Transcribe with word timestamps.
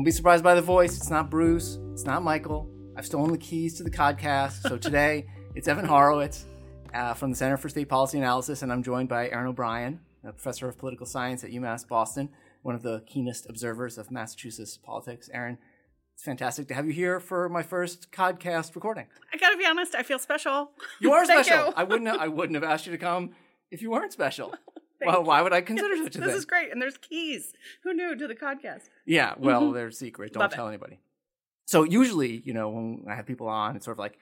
Don't 0.00 0.04
be 0.06 0.12
surprised 0.12 0.42
by 0.42 0.54
the 0.54 0.62
voice. 0.62 0.96
It's 0.96 1.10
not 1.10 1.28
Bruce. 1.28 1.78
It's 1.92 2.04
not 2.04 2.22
Michael. 2.22 2.70
I've 2.96 3.04
stolen 3.04 3.32
the 3.32 3.36
keys 3.36 3.74
to 3.74 3.82
the 3.82 3.90
podcast. 3.90 4.66
So 4.66 4.78
today 4.78 5.26
it's 5.54 5.68
Evan 5.68 5.84
Horowitz 5.84 6.46
uh, 6.94 7.12
from 7.12 7.28
the 7.28 7.36
Center 7.36 7.58
for 7.58 7.68
State 7.68 7.90
Policy 7.90 8.16
Analysis, 8.16 8.62
and 8.62 8.72
I'm 8.72 8.82
joined 8.82 9.10
by 9.10 9.28
Erin 9.28 9.48
O'Brien, 9.48 10.00
a 10.24 10.32
professor 10.32 10.66
of 10.70 10.78
political 10.78 11.04
science 11.04 11.44
at 11.44 11.50
UMass 11.50 11.86
Boston, 11.86 12.30
one 12.62 12.74
of 12.74 12.80
the 12.80 13.04
keenest 13.06 13.46
observers 13.50 13.98
of 13.98 14.10
Massachusetts 14.10 14.78
politics. 14.78 15.28
Erin, 15.34 15.58
it's 16.14 16.22
fantastic 16.22 16.66
to 16.68 16.74
have 16.74 16.86
you 16.86 16.94
here 16.94 17.20
for 17.20 17.50
my 17.50 17.62
first 17.62 18.10
podcast 18.10 18.74
recording. 18.74 19.04
I 19.34 19.36
gotta 19.36 19.58
be 19.58 19.66
honest, 19.66 19.94
I 19.94 20.02
feel 20.02 20.18
special. 20.18 20.70
You 21.00 21.12
are 21.12 21.24
special. 21.26 21.66
you. 21.66 21.72
I 21.76 21.84
wouldn't. 21.84 22.08
Have, 22.08 22.20
I 22.20 22.28
wouldn't 22.28 22.54
have 22.54 22.64
asked 22.64 22.86
you 22.86 22.92
to 22.92 22.98
come 22.98 23.32
if 23.70 23.82
you 23.82 23.90
weren't 23.90 24.14
special. 24.14 24.54
well, 25.06 25.24
why 25.24 25.42
would 25.42 25.52
I 25.52 25.60
consider 25.60 25.96
such 26.04 26.16
a 26.16 26.18
thing? 26.18 26.26
This 26.28 26.36
is 26.36 26.44
great, 26.44 26.70
and 26.72 26.80
there's 26.80 26.96
keys. 26.98 27.52
Who 27.84 27.92
knew 27.94 28.14
to 28.16 28.26
the 28.28 28.34
podcast? 28.34 28.88
Yeah, 29.06 29.34
well, 29.38 29.72
they're 29.72 29.90
secret. 29.90 30.32
Don't 30.32 30.40
Mm-hmm. 30.40 30.42
Love 30.42 30.52
it. 30.52 30.56
tell 30.56 30.68
anybody. 30.68 31.00
So 31.66 31.84
usually, 31.84 32.42
you 32.44 32.52
know, 32.52 32.68
when 32.70 33.04
I 33.08 33.14
have 33.14 33.26
people 33.26 33.48
on, 33.48 33.76
it's 33.76 33.84
sort 33.84 33.94
of 33.96 33.98
like, 34.00 34.18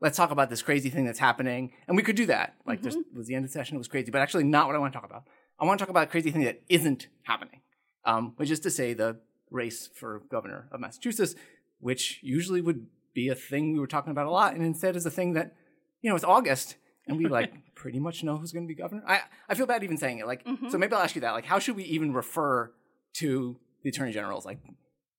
let's 0.00 0.16
talk 0.16 0.30
about 0.30 0.48
this 0.50 0.62
crazy 0.62 0.90
thing 0.90 1.04
that's 1.04 1.18
happening, 1.18 1.72
and 1.88 1.96
we 1.96 2.02
could 2.02 2.16
do 2.16 2.26
that. 2.26 2.54
Like, 2.66 2.80
Mm-hmm. 2.80 2.88
there's 2.90 3.04
was 3.14 3.26
the 3.26 3.34
end 3.34 3.44
of 3.44 3.50
the 3.50 3.52
session, 3.52 3.76
it 3.76 3.78
was 3.78 3.88
crazy, 3.88 4.10
but 4.10 4.20
actually, 4.20 4.44
not 4.44 4.66
what 4.66 4.76
I 4.76 4.78
want 4.78 4.92
to 4.92 4.98
talk 5.00 5.08
about. 5.08 5.24
I 5.58 5.64
want 5.64 5.78
to 5.78 5.82
talk 5.84 5.90
about 5.90 6.04
a 6.04 6.10
crazy 6.10 6.30
thing 6.30 6.42
that 6.44 6.62
isn't 6.68 7.08
happening, 7.22 7.60
um, 8.04 8.32
which 8.36 8.50
is 8.50 8.60
to 8.60 8.70
say, 8.70 8.92
the 8.94 9.18
race 9.50 9.88
for 9.94 10.22
governor 10.30 10.68
of 10.72 10.80
Massachusetts, 10.80 11.34
which 11.80 12.18
usually 12.22 12.60
would 12.60 12.86
be 13.14 13.28
a 13.28 13.34
thing 13.36 13.72
we 13.72 13.78
were 13.78 13.86
talking 13.86 14.10
about 14.10 14.26
a 14.26 14.30
lot, 14.30 14.54
and 14.54 14.64
instead 14.64 14.96
is 14.96 15.06
a 15.06 15.10
thing 15.10 15.34
that, 15.34 15.54
you 16.02 16.10
know, 16.10 16.16
it's 16.16 16.24
August. 16.24 16.76
And 17.06 17.18
we 17.18 17.26
like 17.26 17.52
pretty 17.74 17.98
much 18.00 18.22
know 18.24 18.36
who's 18.36 18.52
going 18.52 18.64
to 18.66 18.68
be 18.68 18.74
governor. 18.74 19.02
I, 19.06 19.20
I 19.48 19.54
feel 19.54 19.66
bad 19.66 19.84
even 19.84 19.98
saying 19.98 20.18
it. 20.18 20.26
Like, 20.26 20.44
Mm-hmm. 20.44 20.70
so 20.70 20.78
maybe 20.78 20.94
I'll 20.94 21.02
ask 21.02 21.14
you 21.14 21.20
that. 21.22 21.32
Like, 21.32 21.44
how 21.44 21.58
should 21.58 21.76
we 21.76 21.84
even 21.84 22.12
refer 22.12 22.72
to 23.14 23.56
the 23.82 23.90
attorney 23.90 24.12
generals? 24.12 24.44
Like, 24.46 24.58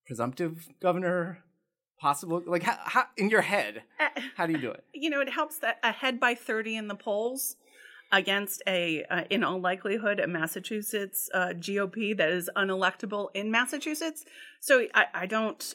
presumptive 0.05 0.67
governor, 0.81 1.39
possible? 1.99 2.41
Like, 2.45 2.63
how, 2.63 2.77
how 2.83 3.03
in 3.17 3.29
your 3.29 3.41
head, 3.41 3.83
Uh, 3.99 4.21
how 4.35 4.45
do 4.45 4.53
you 4.53 4.59
do 4.59 4.71
it? 4.71 4.83
you 4.93 5.09
know, 5.09 5.21
it 5.21 5.29
helps 5.29 5.59
that 5.59 5.77
ahead 5.83 6.19
by 6.19 6.35
30 6.35 6.75
in 6.77 6.87
the 6.87 6.95
polls 6.95 7.55
against 8.11 8.61
a, 8.67 9.03
uh, 9.09 9.23
in 9.29 9.43
all 9.43 9.59
likelihood, 9.59 10.19
a 10.19 10.27
Massachusetts 10.27 11.29
uh, 11.33 11.47
GOP 11.49 12.15
that 12.17 12.29
is 12.29 12.49
unelectable 12.55 13.29
in 13.33 13.49
Massachusetts. 13.51 14.25
So 14.61 14.85
I, 14.93 15.05
I 15.13 15.25
don't. 15.25 15.73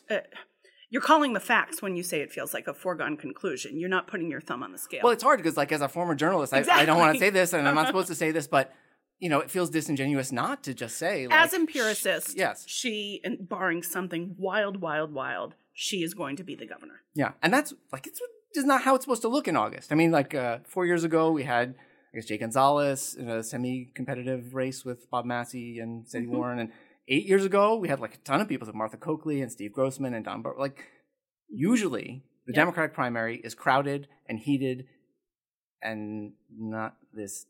You're 0.90 1.02
calling 1.02 1.32
the 1.32 1.40
facts 1.40 1.80
when 1.80 1.94
you 1.96 2.02
say 2.02 2.20
it 2.20 2.32
feels 2.32 2.52
like 2.52 2.66
a 2.66 2.74
foregone 2.74 3.16
conclusion. 3.16 3.78
You're 3.78 3.88
not 3.88 4.06
putting 4.08 4.28
your 4.30 4.40
thumb 4.40 4.62
on 4.62 4.72
the 4.72 4.78
scale. 4.78 5.00
Well, 5.04 5.12
it's 5.12 5.22
hard 5.22 5.38
because, 5.38 5.56
like, 5.56 5.70
as 5.72 5.80
a 5.80 5.88
former 5.88 6.14
journalist, 6.16 6.52
I, 6.52 6.64
I 6.68 6.84
don't 6.84 6.98
want 6.98 7.14
to 7.14 7.18
say 7.20 7.30
this, 7.30 7.52
and 7.52 7.66
I'm 7.68 7.74
not 7.76 7.86
supposed 7.92 8.08
to 8.08 8.14
say 8.14 8.32
this, 8.32 8.46
but 8.48 8.72
you 9.20 9.28
know, 9.28 9.40
it 9.40 9.50
feels 9.50 9.68
disingenuous 9.70 10.32
not 10.32 10.64
to 10.64 10.72
just 10.74 10.96
say, 10.96 11.26
like, 11.28 11.38
As 11.38 11.52
empiricist, 11.52 12.30
sh- 12.32 12.34
yes, 12.36 12.64
she, 12.66 13.20
and 13.22 13.48
barring 13.48 13.82
something 13.82 14.34
wild, 14.38 14.80
wild, 14.80 15.12
wild, 15.12 15.54
she 15.74 16.02
is 16.02 16.14
going 16.14 16.36
to 16.36 16.42
be 16.44 16.54
the 16.54 16.66
governor. 16.66 17.02
Yeah, 17.14 17.32
and 17.42 17.52
that's 17.52 17.72
like 17.92 18.06
it's 18.06 18.20
is 18.56 18.64
not 18.64 18.82
how 18.82 18.94
it's 18.96 19.04
supposed 19.04 19.22
to 19.22 19.28
look 19.28 19.46
in 19.46 19.56
August. 19.56 19.92
I 19.92 19.94
mean, 19.94 20.10
like 20.10 20.34
uh, 20.34 20.58
four 20.66 20.86
years 20.86 21.04
ago, 21.04 21.30
we 21.30 21.44
had 21.44 21.74
I 22.12 22.16
guess 22.16 22.26
Jay 22.26 22.38
Gonzalez 22.38 23.14
in 23.14 23.28
a 23.28 23.42
semi-competitive 23.44 24.54
race 24.54 24.84
with 24.84 25.08
Bob 25.10 25.24
Massie 25.24 25.78
and 25.78 26.04
Setti 26.06 26.22
Mm-hmm. 26.24 26.36
Warren, 26.36 26.58
and 26.58 26.72
eight 27.08 27.26
years 27.26 27.44
ago, 27.44 27.76
we 27.76 27.88
had 27.88 28.00
like 28.00 28.14
a 28.14 28.18
ton 28.18 28.40
of 28.40 28.48
people, 28.48 28.66
like 28.66 28.74
Martha 28.74 28.96
Coakley 28.96 29.40
and 29.40 29.50
Steve 29.50 29.72
Grossman 29.72 30.14
and 30.14 30.24
Don 30.24 30.42
Bar. 30.42 30.54
Like 30.58 30.84
usually, 31.48 32.24
the 32.46 32.52
Yeah. 32.52 32.60
Democratic 32.60 32.94
primary 32.94 33.36
is 33.42 33.54
crowded 33.54 34.08
and 34.28 34.38
heated, 34.38 34.86
and 35.82 36.32
not 36.50 36.96
this. 37.12 37.46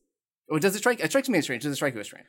Oh, 0.51 0.59
does 0.59 0.75
it 0.75 0.79
strike? 0.79 1.01
It 1.01 1.11
strikes 1.11 1.29
me 1.29 1.39
as 1.39 1.45
strange. 1.45 1.62
Does 1.62 1.73
it 1.73 1.77
strike 1.77 1.95
you 1.95 2.01
as 2.01 2.07
strange? 2.07 2.27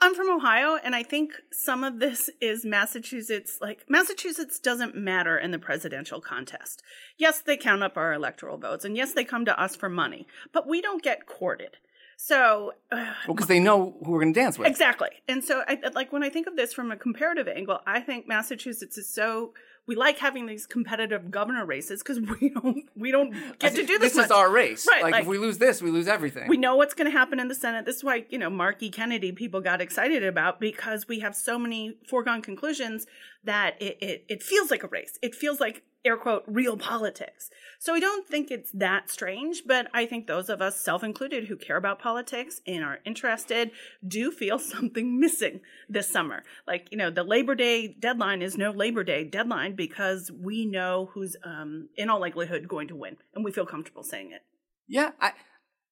I'm 0.00 0.14
from 0.14 0.30
Ohio, 0.30 0.76
and 0.76 0.94
I 0.94 1.02
think 1.02 1.32
some 1.50 1.82
of 1.82 1.98
this 1.98 2.30
is 2.40 2.64
Massachusetts. 2.64 3.58
Like, 3.60 3.84
Massachusetts 3.88 4.60
doesn't 4.60 4.94
matter 4.94 5.36
in 5.36 5.50
the 5.50 5.58
presidential 5.58 6.20
contest. 6.20 6.82
Yes, 7.18 7.40
they 7.40 7.56
count 7.56 7.82
up 7.82 7.96
our 7.96 8.12
electoral 8.12 8.58
votes, 8.58 8.84
and 8.84 8.96
yes, 8.96 9.12
they 9.12 9.24
come 9.24 9.44
to 9.46 9.60
us 9.60 9.74
for 9.74 9.88
money, 9.88 10.28
but 10.52 10.68
we 10.68 10.80
don't 10.80 11.02
get 11.02 11.26
courted. 11.26 11.78
So, 12.16 12.72
uh, 12.92 13.12
Well, 13.26 13.34
because 13.34 13.48
they 13.48 13.60
know 13.60 13.96
who 14.04 14.12
we're 14.12 14.20
going 14.20 14.32
to 14.34 14.40
dance 14.40 14.58
with. 14.58 14.68
Exactly. 14.68 15.08
And 15.28 15.42
so 15.44 15.62
I 15.66 15.78
like 15.94 16.12
when 16.12 16.22
I 16.22 16.30
think 16.30 16.46
of 16.46 16.56
this 16.56 16.72
from 16.72 16.90
a 16.90 16.96
comparative 16.96 17.48
angle, 17.48 17.80
I 17.86 18.00
think 18.00 18.26
Massachusetts 18.28 18.96
is 18.98 19.08
so 19.08 19.52
we 19.86 19.94
like 19.94 20.16
having 20.18 20.46
these 20.46 20.66
competitive 20.66 21.30
governor 21.30 21.66
races 21.66 22.02
because 22.02 22.18
we 22.40 22.48
don't 22.48 22.88
we 22.96 23.10
don't 23.10 23.32
get 23.58 23.74
to 23.74 23.84
do 23.84 23.98
this. 23.98 24.12
This 24.12 24.16
much. 24.16 24.24
is 24.26 24.30
our 24.30 24.50
race. 24.50 24.86
Right, 24.90 25.02
Like, 25.02 25.12
like- 25.12 25.22
if 25.22 25.28
we 25.28 25.36
lose 25.38 25.58
this, 25.58 25.82
we 25.82 25.90
lose 25.90 26.08
everything. 26.08 26.48
we 26.48 26.56
know 26.56 26.76
what's 26.76 26.94
going 26.94 27.10
to 27.10 27.16
happen 27.16 27.38
in 27.38 27.48
the 27.48 27.54
Senate. 27.54 27.84
This 27.84 27.96
is 27.96 28.04
why, 28.04 28.24
you 28.30 28.38
know, 28.38 28.48
Mark 28.48 28.82
E. 28.82 28.88
Kennedy 28.90 29.30
people 29.32 29.60
got 29.60 29.80
excited 29.82 30.24
about 30.24 30.58
because 30.60 31.06
we 31.06 31.20
have 31.20 31.34
so 31.36 31.58
many 31.58 31.96
foregone 32.08 32.40
conclusions 32.40 33.06
that 33.44 33.80
it, 33.80 33.98
it, 34.00 34.24
it 34.28 34.42
feels 34.42 34.70
like 34.70 34.82
a 34.82 34.88
race. 34.88 35.18
It 35.22 35.34
feels 35.34 35.60
like, 35.60 35.82
air 36.06 36.16
quote, 36.18 36.44
real 36.46 36.76
politics. 36.76 37.48
So 37.78 37.94
I 37.94 38.00
don't 38.00 38.26
think 38.28 38.50
it's 38.50 38.70
that 38.72 39.10
strange, 39.10 39.62
but 39.66 39.88
I 39.94 40.04
think 40.04 40.26
those 40.26 40.50
of 40.50 40.60
us, 40.60 40.78
self 40.80 41.02
included, 41.02 41.44
who 41.48 41.56
care 41.56 41.76
about 41.76 41.98
politics 41.98 42.60
and 42.66 42.84
are 42.84 42.98
interested, 43.06 43.70
do 44.06 44.30
feel 44.30 44.58
something 44.74 45.18
missing 45.18 45.60
this 45.88 46.08
summer. 46.08 46.42
Like, 46.66 46.88
you 46.90 46.98
know, 46.98 47.10
the 47.10 47.24
Labor 47.24 47.54
Day 47.54 47.88
deadline 47.88 48.42
is 48.42 48.58
no 48.58 48.70
Labor 48.70 49.02
Day 49.04 49.24
deadline 49.24 49.74
because 49.76 50.30
we 50.30 50.66
know 50.66 51.10
who's, 51.14 51.36
um, 51.44 51.88
in 51.96 52.10
all 52.10 52.20
likelihood, 52.20 52.68
going 52.68 52.88
to 52.88 52.96
win. 52.96 53.16
And 53.34 53.44
we 53.44 53.50
feel 53.52 53.66
comfortable 53.66 54.02
saying 54.02 54.32
it. 54.32 54.42
Yeah, 54.86 55.12
I, 55.20 55.32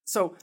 so 0.04 0.36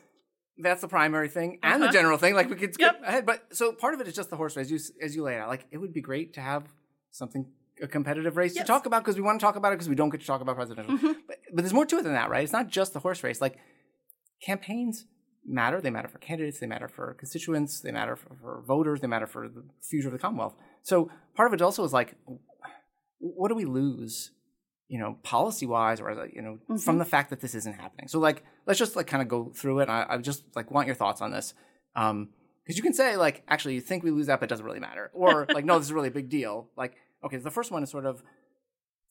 that's 0.58 0.82
the 0.82 0.88
primary 0.88 1.30
thing 1.30 1.60
and 1.62 1.80
the 1.82 1.86
Uh-huh. 1.86 1.94
general 1.94 2.18
thing. 2.18 2.34
Like 2.34 2.50
we 2.50 2.56
could 2.56 2.74
skip 2.74 2.94
Yep. 3.00 3.08
ahead, 3.08 3.26
but 3.28 3.56
so 3.56 3.72
part 3.72 3.94
of 3.94 4.02
it 4.02 4.08
is 4.08 4.16
just 4.16 4.32
the 4.32 4.36
horse 4.36 4.58
race, 4.58 4.66
as 4.66 4.72
you, 4.72 4.80
as 5.06 5.16
you 5.16 5.22
lay 5.24 5.36
it 5.36 5.40
out. 5.40 5.48
Like 5.50 5.68
it 5.72 5.78
would 5.78 5.94
be 5.94 6.02
great 6.02 6.34
to 6.34 6.42
have 6.42 6.64
something 7.12 7.46
a 7.82 7.88
competitive 7.88 8.36
race 8.38 8.56
Yes. 8.56 8.66
to 8.66 8.68
talk 8.68 8.86
about 8.86 9.04
because 9.04 9.16
we 9.16 9.22
want 9.22 9.40
to 9.40 9.44
talk 9.46 9.56
about 9.56 9.70
it 9.72 9.76
because 9.78 9.88
we 9.90 9.96
don't 9.96 10.10
get 10.10 10.20
to 10.22 10.28
talk 10.28 10.42
about 10.42 10.56
presidential. 10.56 10.96
Mm-hmm. 10.98 11.12
But, 11.28 11.38
but 11.54 11.62
there's 11.64 11.74
more 11.74 11.86
to 11.86 11.98
it 12.00 12.04
than 12.04 12.14
that, 12.14 12.30
right? 12.30 12.44
It's 12.44 12.52
not 12.54 12.68
just 12.68 12.94
the 12.94 13.00
horse 13.00 13.24
race. 13.24 13.40
Like 13.40 13.58
campaigns 14.46 15.06
matter. 15.46 15.80
They 15.82 15.90
matter 15.90 16.08
for 16.08 16.18
candidates. 16.20 16.60
They 16.60 16.68
matter 16.68 16.88
for 16.88 17.14
constituents. 17.14 17.82
They 17.82 17.92
matter 17.92 18.16
for, 18.16 18.36
for 18.42 18.64
voters. 18.68 19.02
They 19.02 19.08
matter 19.08 19.28
for 19.28 19.48
the 19.48 19.64
future 19.82 20.08
of 20.08 20.14
the 20.14 20.20
Commonwealth. 20.20 20.56
So 20.84 21.10
part 21.36 21.48
of 21.48 21.54
it 21.54 21.62
also 21.62 21.84
is 21.84 21.94
like, 21.94 22.16
what 23.20 23.50
do 23.50 23.56
we 23.56 23.66
lose? 23.66 24.32
you 24.92 25.00
know, 25.00 25.18
policy 25.22 25.68
wise, 25.68 26.02
or 26.02 26.10
you 26.34 26.42
know, 26.42 26.54
Mm-hmm. 26.64 26.78
from 26.78 26.98
the 26.98 27.06
fact 27.06 27.30
that 27.30 27.42
this 27.42 27.54
isn't 27.54 27.74
happening. 27.76 28.08
So, 28.08 28.18
like, 28.18 28.44
let's 28.66 28.80
just 28.80 28.96
like 28.96 29.06
kind 29.06 29.22
of 29.22 29.28
go 29.28 29.52
through 29.56 29.82
it. 29.82 29.88
I, 29.88 30.04
I 30.10 30.18
just 30.18 30.44
like 30.56 30.72
want 30.72 30.88
your 30.88 30.96
thoughts 30.96 31.22
on 31.22 31.30
this, 31.30 31.54
um, 31.96 32.30
because 32.70 32.78
you 32.78 32.84
can 32.84 32.94
say 32.94 33.18
like, 33.18 33.42
actually, 33.48 33.74
you 33.74 33.82
think 33.82 34.04
we 34.04 34.12
lose 34.12 34.28
that, 34.28 34.40
but 34.40 34.46
it 34.46 34.50
doesn't 34.50 34.66
really 34.66 34.80
matter, 34.80 35.10
or 35.12 35.48
like, 35.54 35.66
no, 35.66 35.80
this 35.80 35.88
is 35.88 35.94
really 35.94 36.10
a 36.10 36.12
big 36.12 36.30
deal. 36.30 36.70
Like, 36.78 36.94
okay, 37.26 37.38
the 37.38 37.50
first 37.50 37.72
one 37.72 37.82
is 37.82 37.90
sort 37.90 38.06
of 38.06 38.22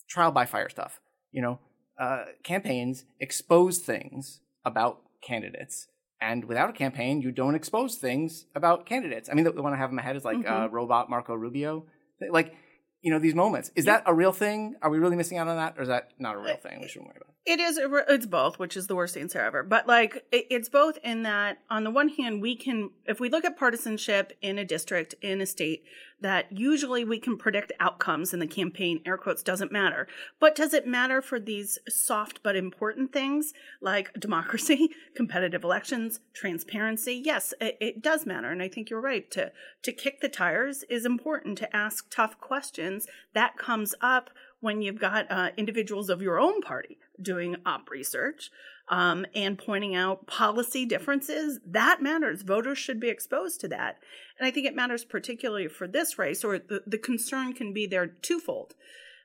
trial 0.08 0.30
by 0.30 0.46
fire 0.46 0.69
stuff. 0.69 1.00
You 1.32 1.42
know, 1.42 1.58
uh, 1.98 2.26
campaigns 2.44 3.04
expose 3.19 3.78
things 3.78 4.42
about 4.64 5.00
candidates. 5.20 5.88
And 6.20 6.44
without 6.44 6.70
a 6.70 6.72
campaign, 6.72 7.20
you 7.20 7.32
don't 7.32 7.56
expose 7.56 7.96
things 7.96 8.46
about 8.54 8.86
candidates. 8.86 9.28
I 9.28 9.34
mean, 9.34 9.44
the, 9.44 9.50
the 9.50 9.62
one 9.62 9.72
I 9.72 9.76
have 9.76 9.90
in 9.90 9.96
my 9.96 10.02
head 10.02 10.14
is 10.14 10.25
like 10.25 10.48
uh, 10.48 10.69
robot 10.70 11.10
Marco 11.10 11.34
Rubio. 11.34 11.84
Like, 12.30 12.54
you 13.00 13.12
know, 13.12 13.19
these 13.19 13.34
moments. 13.34 13.70
Is 13.76 13.84
that 13.84 14.03
a 14.06 14.14
real 14.14 14.32
thing? 14.32 14.75
Are 14.82 14.91
we 14.91 14.98
really 14.98 15.16
missing 15.16 15.38
out 15.38 15.47
on 15.47 15.56
that? 15.56 15.75
Or 15.78 15.82
is 15.82 15.88
that 15.88 16.10
not 16.19 16.34
a 16.34 16.38
real 16.38 16.56
thing? 16.56 16.81
We 16.81 16.88
shouldn't 16.88 17.09
worry 17.09 17.19
about 17.19 17.28
it. 17.47 17.53
It 17.53 17.60
is. 17.60 17.78
It's 17.81 18.26
both, 18.26 18.59
which 18.59 18.76
is 18.76 18.88
the 18.88 18.97
worst 18.97 19.16
answer 19.16 19.41
ever. 19.41 19.62
But 19.62 19.86
like, 19.86 20.26
it, 20.32 20.47
it's 20.50 20.69
both 20.69 20.98
in 21.04 21.22
that 21.22 21.58
on 21.70 21.84
the 21.84 21.91
one 21.91 22.08
hand, 22.08 22.42
we 22.42 22.56
can, 22.56 22.91
if 23.06 23.20
we 23.20 23.28
look 23.28 23.44
at 23.44 23.56
partisanship 23.56 24.32
in 24.42 24.58
a 24.58 24.64
district, 24.64 25.14
in 25.22 25.41
a 25.41 25.47
state, 25.47 25.84
that 26.20 26.50
usually 26.50 27.04
we 27.04 27.18
can 27.18 27.36
predict 27.36 27.72
outcomes 27.78 28.32
in 28.34 28.40
the 28.40 28.46
campaign. 28.46 29.00
Air 29.06 29.16
quotes 29.16 29.42
doesn't 29.42 29.72
matter. 29.72 30.08
But 30.40 30.54
does 30.54 30.74
it 30.74 30.86
matter 30.86 31.22
for 31.22 31.38
these 31.38 31.78
soft 31.88 32.42
but 32.42 32.56
important 32.56 33.12
things 33.12 33.52
like 33.81 34.12
democracy, 34.20 34.90
competitive 35.14 35.64
elections, 35.64 36.20
transparency? 36.32 37.14
Yes, 37.14 37.54
it, 37.60 37.76
it 37.81 38.02
does 38.02 38.26
matter, 38.26 38.50
and 38.50 38.62
I 38.62 38.69
think 38.69 38.90
you're 38.90 39.00
right. 39.00 39.31
To 39.32 39.52
to 39.82 39.93
kick 39.93 40.20
the 40.20 40.28
tires 40.28 40.84
is 40.90 41.04
important. 41.04 41.58
To 41.58 41.76
ask 41.76 42.10
tough 42.10 42.38
questions 42.40 43.06
that 43.34 43.56
comes 43.56 43.94
up 44.00 44.31
when 44.60 44.82
you've 44.82 44.98
got 44.98 45.31
uh, 45.31 45.50
individuals 45.56 46.08
of 46.08 46.20
your 46.20 46.38
own 46.38 46.60
party 46.60 46.98
doing 47.23 47.56
op 47.67 47.91
research 47.91 48.50
um, 48.88 49.26
and 49.35 49.59
pointing 49.59 49.94
out 49.94 50.26
policy 50.26 50.87
differences, 50.87 51.61
that 51.67 52.03
matters. 52.03 52.43
Voters 52.43 52.79
should 52.79 53.00
be 53.00 53.09
exposed 53.09 53.61
to 53.61 53.69
that. 53.69 53.99
And 54.38 54.47
I 54.47 54.50
think 54.50 54.67
it 54.67 54.75
matters 54.75 55.05
particularly 55.05 55.69
for 55.69 55.87
this 55.87 56.19
race, 56.19 56.44
or 56.44 56.59
the, 56.59 56.82
the 56.87 56.99
concern 56.99 57.53
can 57.53 57.73
be 57.73 57.87
there 57.87 58.06
twofold. 58.06 58.75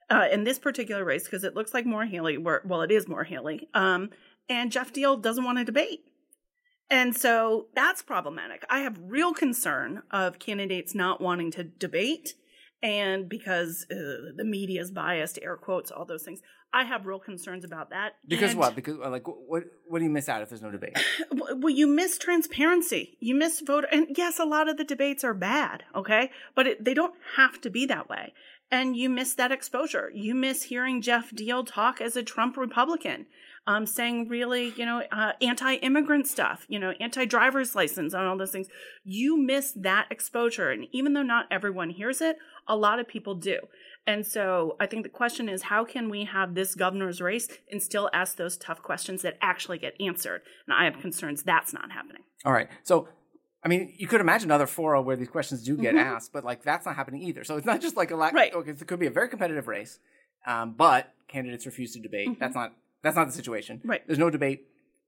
Uh, 0.10 0.28
in 0.32 0.44
this 0.44 0.60
particular 0.60 1.06
race, 1.06 1.24
because 1.24 1.46
it 1.46 1.56
looks 1.56 1.74
like 1.74 1.86
Maura 1.86 2.06
Healey, 2.06 2.38
well, 2.38 2.82
it 2.82 2.92
is 2.92 3.08
Maura 3.08 3.26
Healey, 3.26 3.70
um, 3.74 4.10
and 4.50 4.70
Geoff 4.70 4.92
Diehl 4.92 5.20
doesn't 5.20 5.46
want 5.46 5.60
to 5.60 5.64
debate. 5.64 6.02
And 6.90 7.16
so 7.16 7.68
that's 7.74 8.02
problematic. 8.02 8.66
I 8.70 8.80
have 8.80 9.00
real 9.02 9.34
concern 9.34 10.04
of 10.12 10.40
candidates 10.40 10.94
not 10.94 11.22
wanting 11.22 11.52
to 11.52 11.64
debate 11.64 12.36
and 12.84 13.28
because 13.28 13.88
uh, 13.90 13.96
the 14.36 14.44
media 14.46 14.82
is 14.82 14.92
biased, 14.92 15.40
air 15.42 15.58
quotes, 15.58 15.90
all 15.90 16.06
those 16.06 16.24
things. 16.24 16.42
I 16.76 16.86
have 16.86 17.06
real 17.06 17.20
concerns 17.20 17.64
about 17.64 17.92
that. 17.92 18.14
Because 18.28 18.52
And- 18.52 18.60
what? 18.60 18.76
Because 18.76 18.98
uh, 19.04 19.10
like 19.10 19.28
what? 19.28 19.64
What 19.88 20.00
do 20.00 20.06
you 20.06 20.12
miss 20.12 20.28
out 20.28 20.42
if 20.42 20.50
there's 20.50 20.62
no 20.64 20.72
debate? 20.72 20.98
well, 21.32 21.70
you 21.70 21.86
miss 21.88 22.18
transparency. 22.18 23.18
You 23.20 23.36
miss 23.36 23.62
voter, 23.62 23.88
and 23.92 24.08
yes, 24.18 24.40
a 24.40 24.44
lot 24.46 24.68
of 24.68 24.78
the 24.78 24.84
debates 24.84 25.24
are 25.24 25.36
bad. 25.36 25.84
Okay, 25.96 26.32
but 26.56 26.66
it, 26.68 26.84
they 26.84 26.94
don't 26.96 27.14
have 27.38 27.62
to 27.62 27.70
be 27.70 27.86
that 27.88 28.10
way. 28.10 28.34
and 28.72 28.98
you 28.98 29.08
miss 29.08 29.36
that 29.36 29.52
exposure. 29.52 30.12
You 30.16 30.34
miss 30.34 30.64
hearing 30.64 31.00
Geoff 31.02 31.30
Diehl 31.30 31.64
talk 31.64 32.02
as 32.02 32.16
a 32.16 32.24
Trump 32.24 32.58
Republican, 32.58 33.28
um, 33.68 33.86
saying 33.86 34.28
really, 34.30 34.74
you 34.76 34.86
know, 34.86 35.04
uh, 35.12 35.34
anti-immigrant 35.42 36.26
stuff, 36.28 36.66
you 36.70 36.80
know, 36.80 36.94
anti-driver's 37.00 37.76
license 37.76 38.14
and 38.16 38.26
all 38.26 38.38
those 38.38 38.52
things. 38.52 38.68
You 39.04 39.38
miss 39.38 39.74
that 39.74 40.08
exposure, 40.10 40.72
and 40.72 40.88
even 40.92 41.14
though 41.14 41.22
not 41.22 41.46
everyone 41.52 41.92
hears 41.92 42.20
it, 42.20 42.38
a 42.68 42.76
lot 42.76 43.00
of 43.00 43.08
people 43.08 43.36
do. 43.36 43.60
And 44.06 44.26
so 44.26 44.76
I 44.80 44.86
think 44.88 45.04
the 45.04 45.10
question 45.10 45.48
is 45.48 45.64
how 45.64 45.86
can 45.86 46.10
we 46.10 46.26
have 46.26 46.56
this 46.56 46.76
governor's 46.76 47.22
race 47.22 47.48
and 47.72 47.82
still 47.82 48.10
ask 48.14 48.36
those 48.36 48.58
tough 48.58 48.82
questions 48.82 49.22
that 49.22 49.38
actually 49.42 49.78
get 49.78 49.94
answered? 50.00 50.42
And 50.68 50.76
I 50.76 50.86
have 50.86 51.00
concerns 51.00 51.44
that's 51.44 51.74
not 51.74 51.92
happening. 51.92 52.24
All 52.44 52.52
right. 52.52 52.68
So 52.84 53.08
I 53.64 53.70
mean, 53.70 53.94
you 53.98 54.08
could 54.08 54.20
imagine 54.20 54.50
another 54.50 54.68
forum 54.68 55.06
where 55.06 55.16
these 55.16 55.30
questions 55.30 55.64
do 55.64 55.78
get 55.78 55.96
mm-hmm. 55.96 56.16
asked, 56.16 56.34
but 56.34 56.44
like 56.44 56.64
that's 56.64 56.86
not 56.86 56.96
happening 56.96 57.22
either. 57.22 57.44
So 57.46 57.56
it's 57.56 57.66
not 57.66 57.80
just 57.80 57.96
like 57.96 58.12
a 58.12 58.16
lack. 58.16 58.34
Right. 58.34 58.54
Okay, 58.54 58.72
it 58.72 58.88
could 58.88 59.00
be 59.00 59.08
a 59.08 59.12
very 59.12 59.30
competitive 59.30 59.68
race, 59.68 60.00
um, 60.46 60.74
but 60.78 61.14
candidates 61.30 61.66
refuse 61.66 61.94
to 61.94 62.02
debate. 62.02 62.28
Mm-hmm. 62.28 62.40
That's 62.40 62.56
not 62.56 62.74
that's 63.02 63.16
not 63.16 63.28
the 63.28 63.34
situation. 63.34 63.82
Right. 63.86 64.06
There's 64.06 64.20
no 64.20 64.30
debate. 64.30 64.68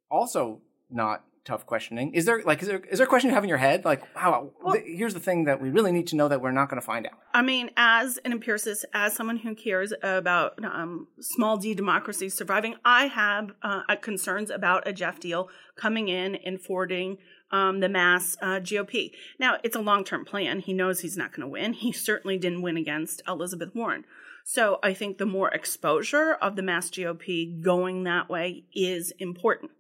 Also, 0.10 0.62
not 0.90 1.26
tough 1.46 1.66
questioning. 1.66 2.14
Is 2.14 2.26
there 2.26 2.42
like 2.44 2.62
is 2.62 2.68
there 2.68 2.82
is 2.92 2.98
there 2.98 3.06
a 3.06 3.10
question 3.10 3.30
you 3.30 3.36
have 3.36 3.44
in 3.44 3.50
your 3.50 3.60
head 3.60 3.86
like 3.86 4.04
wow 4.16 4.52
well, 4.62 4.74
th- 4.74 4.86
here's 4.86 5.14
the 5.14 5.20
thing 5.20 5.46
that 5.46 5.62
we 5.62 5.70
really 5.70 5.92
need 5.92 6.08
to 6.08 6.16
know 6.16 6.28
that 6.28 6.42
we're 6.42 6.52
not 6.52 6.70
going 6.70 6.82
to 6.82 6.86
find 6.86 7.06
out. 7.06 7.14
I 7.34 7.42
mean, 7.42 7.70
as 7.78 8.18
an 8.26 8.32
empiricist, 8.32 8.86
as 8.94 9.16
someone 9.16 9.38
who 9.38 9.56
cares 9.56 9.94
about 10.02 10.64
um, 10.64 11.08
small 11.22 11.58
d 11.58 11.74
democracy 11.74 12.30
surviving, 12.30 12.76
I 12.84 13.08
have 13.08 13.52
uh, 13.62 13.84
concerns 14.02 14.50
about 14.50 14.88
a 14.88 14.94
Geoff 14.94 15.20
Diehl 15.20 15.48
coming 15.76 16.08
in 16.08 16.36
and 16.36 16.60
forwarding 16.60 17.20
um, 17.52 17.80
the 17.80 17.90
mass 17.90 18.36
uh, 18.42 18.60
GOP. 18.60 19.12
Now, 19.40 19.58
it's 19.64 19.76
a 19.76 19.82
long 19.82 20.04
term 20.04 20.26
plan. 20.26 20.60
He 20.60 20.74
knows 20.74 21.00
he's 21.00 21.18
not 21.18 21.32
going 21.32 21.42
to 21.42 21.48
win. 21.48 21.74
He 21.74 21.92
certainly 21.92 22.38
didn't 22.38 22.64
win 22.64 22.78
against 22.78 23.22
Elizabeth 23.28 23.74
Warren. 23.76 24.06
So 24.44 24.80
I 24.84 24.94
think 24.94 25.18
the 25.18 25.26
more 25.26 25.50
exposure 25.50 26.34
of 26.34 26.56
the 26.56 26.62
mass 26.62 26.90
GOP 26.90 27.62
going 27.62 28.04
that 28.04 28.30
way 28.30 28.66
is 28.74 29.12
important. 29.18 29.72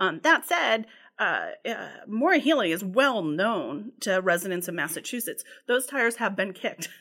Um, 0.00 0.20
that 0.22 0.46
said, 0.46 0.86
uh, 1.18 1.50
uh, 1.68 1.88
Maura 2.06 2.38
Healey 2.38 2.72
is 2.72 2.82
well 2.82 3.22
known 3.22 3.92
to 4.00 4.20
residents 4.20 4.68
of 4.68 4.74
Massachusetts. 4.74 5.44
Those 5.66 5.86
tires 5.86 6.16
have 6.16 6.34
been 6.34 6.52
kicked. 6.52 6.88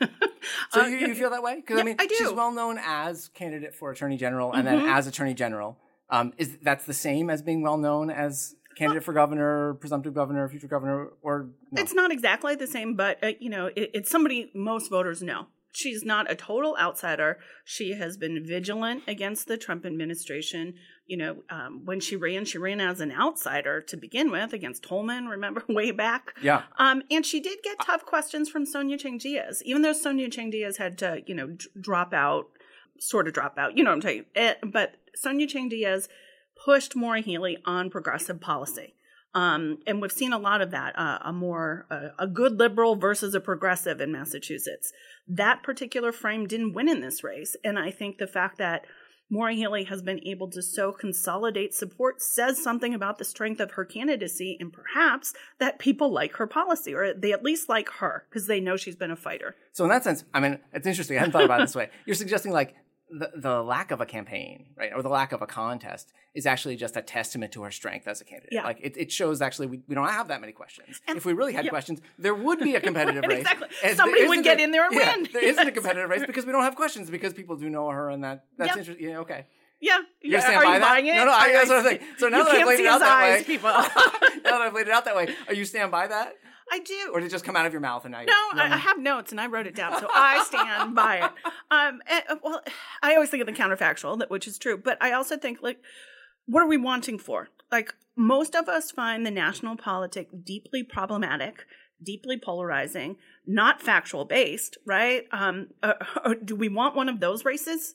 so 0.72 0.82
uh, 0.82 0.86
you, 0.86 0.98
you, 1.08 1.16
feel 1.16 1.32
that 1.32 1.42
way? 1.42 1.56
Because 1.56 1.78
yeah, 1.78 1.82
I 1.82 1.86
mean, 1.86 1.96
I 2.00 2.08
she's 2.08 2.32
well 2.32 2.52
known 2.52 2.80
as 2.84 3.30
candidate 3.30 3.76
for 3.76 3.92
attorney 3.92 4.18
general, 4.18 4.54
and 4.54 4.68
mm-hmm. 4.68 4.86
then 4.86 4.90
as 4.90 5.08
attorney 5.08 5.34
general. 5.34 5.78
Um, 6.10 6.34
is 6.38 6.58
that's 6.62 6.86
the 6.86 6.94
same 6.94 7.30
as 7.30 7.42
being 7.42 7.64
well 7.64 7.78
known 7.78 8.12
as 8.12 8.56
candidate 8.76 9.04
for 9.04 9.14
governor, 9.14 9.76
presumptive 9.76 10.14
governor, 10.14 10.48
future 10.48 10.68
governor, 10.68 11.10
or 11.22 11.50
no? 11.72 11.82
it's 11.82 11.94
not 11.94 12.12
exactly 12.12 12.56
the 12.56 12.68
same, 12.68 12.96
but 12.96 13.24
uh, 13.24 13.32
you 13.40 13.50
know, 13.50 13.68
it, 13.68 13.92
it's 13.94 14.12
somebody 14.12 14.52
most 14.54 14.90
voters 14.92 15.24
know 15.24 15.48
she's 15.74 16.06
not 16.06 16.32
a 16.32 16.36
total 16.36 16.78
outsider. 16.80 17.40
She 17.66 17.94
has 17.94 18.16
been 18.16 18.46
vigilant 18.46 19.04
against 19.08 19.48
the 19.48 19.58
Trump 19.58 19.86
administration. 19.86 20.76
You 21.06 21.18
know, 21.18 21.44
um, 21.50 21.82
when 21.84 22.00
she 22.00 22.16
ran, 22.16 22.46
she 22.46 22.58
ran 22.58 22.80
as 22.80 23.02
an 23.02 23.12
outsider 23.12 23.82
to 23.82 23.98
begin 23.98 24.32
with 24.32 24.54
against 24.54 24.84
Tolman, 24.84 25.26
remember, 25.26 25.64
way 25.70 25.92
back. 25.92 26.34
Yeah. 26.42 26.64
Um, 26.78 27.04
and 27.12 27.26
she 27.26 27.42
did 27.42 27.60
get 27.64 27.80
tough 27.82 28.06
questions 28.06 28.48
from 28.48 28.66
Sonia 28.66 28.98
Chang 28.98 29.18
Diaz, 29.18 29.62
even 29.66 29.82
though 29.82 29.94
Sonia 29.94 30.30
Chang 30.30 30.52
Diaz 30.52 30.78
had 30.78 30.98
to, 31.00 31.22
you 31.26 31.36
know, 31.36 31.48
d- 31.48 31.66
drop 31.80 32.14
out, 32.14 32.46
sort 33.00 33.28
of 33.28 33.34
drop 33.34 33.58
out, 33.58 33.78
you 33.78 33.84
know 33.84 33.90
what 33.90 33.98
I'm 33.98 34.02
saying. 34.04 34.26
It, 34.36 34.60
but 34.64 34.96
Sonia 35.16 35.48
Chang 35.48 35.68
Diaz 35.68 36.08
pushed 36.64 36.96
Maura 36.96 37.20
Healey 37.20 37.58
on 37.66 37.90
progressive 37.90 38.40
policy. 38.40 38.96
Um, 39.36 39.80
and 39.88 40.02
we've 40.02 40.12
seen 40.12 40.32
a 40.32 40.38
lot 40.38 40.62
of 40.62 40.72
that, 40.72 40.98
uh, 40.98 41.20
a 41.22 41.34
more 41.34 41.86
uh, 41.90 42.10
a 42.20 42.28
good 42.28 42.60
liberal 42.60 42.96
versus 42.96 43.34
a 43.34 43.40
progressive 43.40 44.00
in 44.00 44.12
Massachusetts. 44.12 44.94
That 45.28 45.64
particular 45.64 46.12
frame 46.12 46.46
didn't 46.48 46.74
win 46.74 46.88
in 46.88 47.02
this 47.02 47.24
race, 47.24 47.56
and 47.64 47.80
I 47.80 47.90
think 47.90 48.18
the 48.18 48.28
fact 48.28 48.58
that 48.60 48.86
Maura 49.30 49.54
Healey 49.54 49.86
has 49.86 50.04
been 50.04 50.20
able 50.28 50.48
to 50.52 50.62
so 50.62 50.92
consolidate 50.92 51.74
support 51.74 52.22
says 52.22 52.62
something 52.62 52.94
about 52.94 53.18
the 53.18 53.26
strength 53.26 53.60
of 53.60 53.72
her 53.72 53.86
candidacy, 53.86 54.56
and 54.60 54.72
perhaps 54.72 55.34
that 55.60 55.80
people 55.80 56.12
like 56.12 56.34
her 56.36 56.46
policy, 56.46 56.94
or 56.94 57.14
they 57.14 57.32
at 57.32 57.44
least 57.44 57.68
like 57.68 57.90
her 57.90 58.26
because 58.30 58.46
they 58.46 58.60
know 58.60 58.78
she's 58.78 58.96
been 58.96 59.10
a 59.10 59.16
fighter. 59.16 59.56
So 59.72 59.84
in 59.84 59.90
that 59.90 60.04
sense, 60.04 60.24
I 60.34 60.40
mean, 60.40 60.60
it's 60.74 60.86
interesting. 60.86 61.18
I 61.18 61.22
hadn't 61.22 61.32
thought 61.32 61.46
about 61.46 61.62
it 61.62 61.64
this 61.64 61.76
way. 61.76 61.90
You're 62.06 62.16
suggesting 62.16 62.52
like 62.52 62.76
the, 63.20 63.32
the 63.36 63.62
lack 63.62 63.92
of 63.92 64.02
a 64.02 64.06
campaign, 64.06 64.66
right, 64.76 64.92
or 64.94 65.04
the 65.04 65.10
lack 65.10 65.32
of 65.32 65.42
a 65.42 65.48
contest 65.48 66.12
is 66.34 66.46
actually 66.46 66.76
just 66.76 66.98
a 66.98 67.02
testament 67.02 67.52
to 67.54 67.62
her 67.62 67.72
strength 67.72 68.08
as 68.08 68.22
a 68.22 68.24
candidate. 68.24 68.50
Yeah. 68.52 68.64
Like 68.64 68.80
it, 68.82 68.98
it 68.98 69.12
shows 69.12 69.42
actually 69.42 69.68
we, 69.68 69.82
we 69.88 69.94
don't 69.94 70.08
have 70.08 70.30
that 70.30 70.42
many 70.42 70.54
questions. 70.54 71.00
And 71.08 71.18
if 71.18 71.26
we 71.26 71.34
really 71.34 71.54
had 71.54 71.70
questions, 71.70 72.02
there 72.18 72.34
would 72.34 72.60
be 72.60 72.76
a 72.76 72.82
competitive 72.88 73.24
race. 73.28 73.42
exactly. 73.42 73.94
Somebody 73.96 74.28
would 74.28 74.44
get 74.44 74.60
a, 74.60 74.64
in 74.64 74.72
there 74.72 74.86
and 74.86 74.96
yeah, 74.96 75.16
win. 75.16 75.30
There 75.32 75.44
isn't 75.44 75.68
a 75.68 75.72
competitive 75.80 76.10
race 76.10 76.24
because 76.26 76.46
we 76.46 76.52
don't 76.52 76.64
have 76.64 76.76
questions 76.76 77.10
because 77.10 77.34
people 77.34 77.56
do 77.56 77.70
know 77.70 77.90
her 77.90 78.10
and 78.10 78.24
that 78.24 78.46
that's 78.58 78.70
yep. 78.70 78.78
interesting. 78.78 79.10
Yeah, 79.10 79.20
okay. 79.20 79.46
Yeah, 79.80 79.98
you 80.22 80.40
stand 80.40 80.56
are 80.56 80.66
you 80.66 80.80
that? 80.80 80.82
buying 80.82 81.08
it? 81.08 81.16
No, 81.16 81.26
no, 81.26 81.32
I, 81.34 81.52
that's 81.52 81.68
what 81.68 81.80
I'm 81.80 81.84
saying. 81.84 82.00
So 82.18 82.30
now 82.30 82.44
that 82.44 82.56
I've 82.56 82.68
laid 82.68 82.80
it 82.80 82.86
out 82.86 83.00
that 83.02 83.22
way, 83.22 83.44
people. 83.44 83.70
now 83.70 83.82
that 84.44 84.62
I've 84.62 84.74
laid 84.74 84.88
it 84.88 84.94
out 84.94 85.04
that 85.04 85.16
way, 85.16 85.28
are 85.48 85.54
you 85.54 85.66
stand 85.66 85.92
by 85.92 86.08
that? 86.08 86.36
I 86.74 86.80
do. 86.80 87.12
Or 87.14 87.20
did 87.20 87.28
it 87.28 87.30
just 87.30 87.46
come 87.46 87.56
out 87.56 87.68
of 87.68 87.72
your 87.72 87.82
mouth 87.82 88.04
and 88.04 88.12
now? 88.14 88.24
No, 88.24 88.34
I, 88.62 88.70
I, 88.74 88.78
have 88.78 88.98
notes 88.98 89.32
and 89.32 89.40
I 89.40 89.46
wrote 89.46 89.68
it 89.68 89.76
down, 89.76 90.00
so 90.00 90.08
I 90.12 90.44
stand 90.44 90.96
by 90.96 91.18
it. 91.18 91.32
Um, 91.70 92.02
and, 92.08 92.24
uh, 92.30 92.36
well, 92.44 92.64
I 93.04 93.14
always 93.14 93.30
think 93.30 93.42
of 93.42 93.48
the 93.48 93.54
counterfactual, 93.54 94.18
that 94.20 94.32
which 94.32 94.48
is 94.48 94.58
true, 94.58 94.78
but 94.78 94.98
I 95.02 95.12
also 95.12 95.38
think 95.38 95.60
like, 95.62 95.78
what 96.48 96.64
are 96.64 96.68
we 96.68 96.78
wanting 96.78 97.20
for? 97.20 97.50
Like 97.72 97.94
most 98.16 98.56
of 98.56 98.68
us 98.68 98.90
find 98.90 99.24
the 99.24 99.32
national 99.32 99.78
politic 99.78 100.30
deeply 100.44 100.84
problematic, 100.84 101.66
deeply 102.02 102.40
polarizing, 102.40 103.18
not 103.46 103.80
factual 103.80 104.26
based, 104.26 104.78
right? 104.86 105.26
Um, 105.32 105.68
uh, 105.84 105.94
uh, 106.24 106.34
do 106.44 106.56
we 106.56 106.70
want 106.70 106.96
one 106.96 107.08
of 107.10 107.20
those 107.20 107.46
races? 107.46 107.94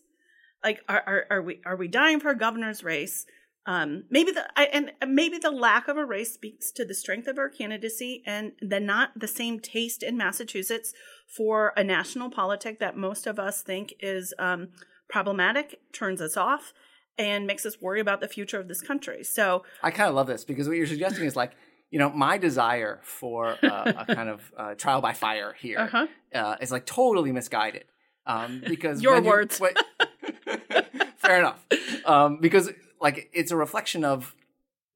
Like, 0.62 0.81
are, 0.88 1.02
are, 1.06 1.26
are 1.31 1.42
we 1.42 1.60
are 1.64 1.76
we 1.76 1.88
dying 1.88 2.20
for 2.20 2.31
a 2.31 2.38
governor's 2.38 2.84
race? 2.84 3.26
Um, 3.69 4.05
maybe 4.09 4.32
the 4.32 4.47
I, 4.59 4.65
and 4.73 4.93
maybe 5.06 5.37
the 5.37 5.50
lack 5.50 5.88
of 5.88 5.99
a 5.99 6.05
race 6.05 6.32
speaks 6.32 6.73
to 6.73 6.87
the 6.87 6.94
strength 6.94 7.29
of 7.29 7.37
our 7.37 7.50
candidacy 7.50 8.23
and 8.25 8.53
the 8.62 8.81
not 8.81 9.11
the 9.15 9.29
same 9.29 9.61
taste 9.61 10.03
in 10.03 10.17
Massachusetts 10.17 10.94
for 11.26 11.75
a 11.76 11.85
national 11.85 12.31
politic 12.31 12.79
that 12.79 12.97
most 12.97 13.26
of 13.26 13.38
us 13.38 13.61
think 13.61 13.93
is 14.00 14.32
um, 14.38 14.69
problematic, 15.11 15.81
turns 15.93 16.23
us 16.23 16.35
off, 16.35 16.73
and 17.19 17.47
makes 17.47 17.67
us 17.67 17.79
worry 17.79 18.00
about 18.00 18.23
the 18.23 18.29
future 18.29 18.59
of 18.59 18.69
this 18.69 18.81
country. 18.81 19.23
So 19.23 19.65
I 19.82 19.91
kind 19.91 20.08
of 20.08 20.15
love 20.15 20.29
this 20.29 20.46
because 20.46 20.67
what 20.67 20.79
you're 20.79 20.87
suggesting 20.87 21.27
is 21.27 21.37
like 21.37 21.53
you 21.91 21.98
know 21.98 22.08
my 22.08 22.39
desire 22.39 23.01
for 23.03 23.58
uh, 23.63 23.93
a 23.98 24.06
kind 24.15 24.31
of 24.31 24.51
uh, 24.56 24.75
trial 24.77 25.03
by 25.03 25.13
fire 25.13 25.55
here 25.60 25.81
uh-huh. 25.81 26.06
uh, 26.34 26.56
is 26.63 26.72
like 26.72 26.87
totally 26.87 27.32
misguided 27.32 27.84
um, 28.25 28.63
because 28.67 29.03
your 29.03 29.20
words. 29.20 29.60
You, 29.60 29.69
fair 31.19 31.41
enough. 31.41 31.65
Um, 32.05 32.39
because 32.41 32.70
like 33.00 33.31
it's 33.32 33.50
a 33.50 33.56
reflection 33.56 34.05
of 34.05 34.34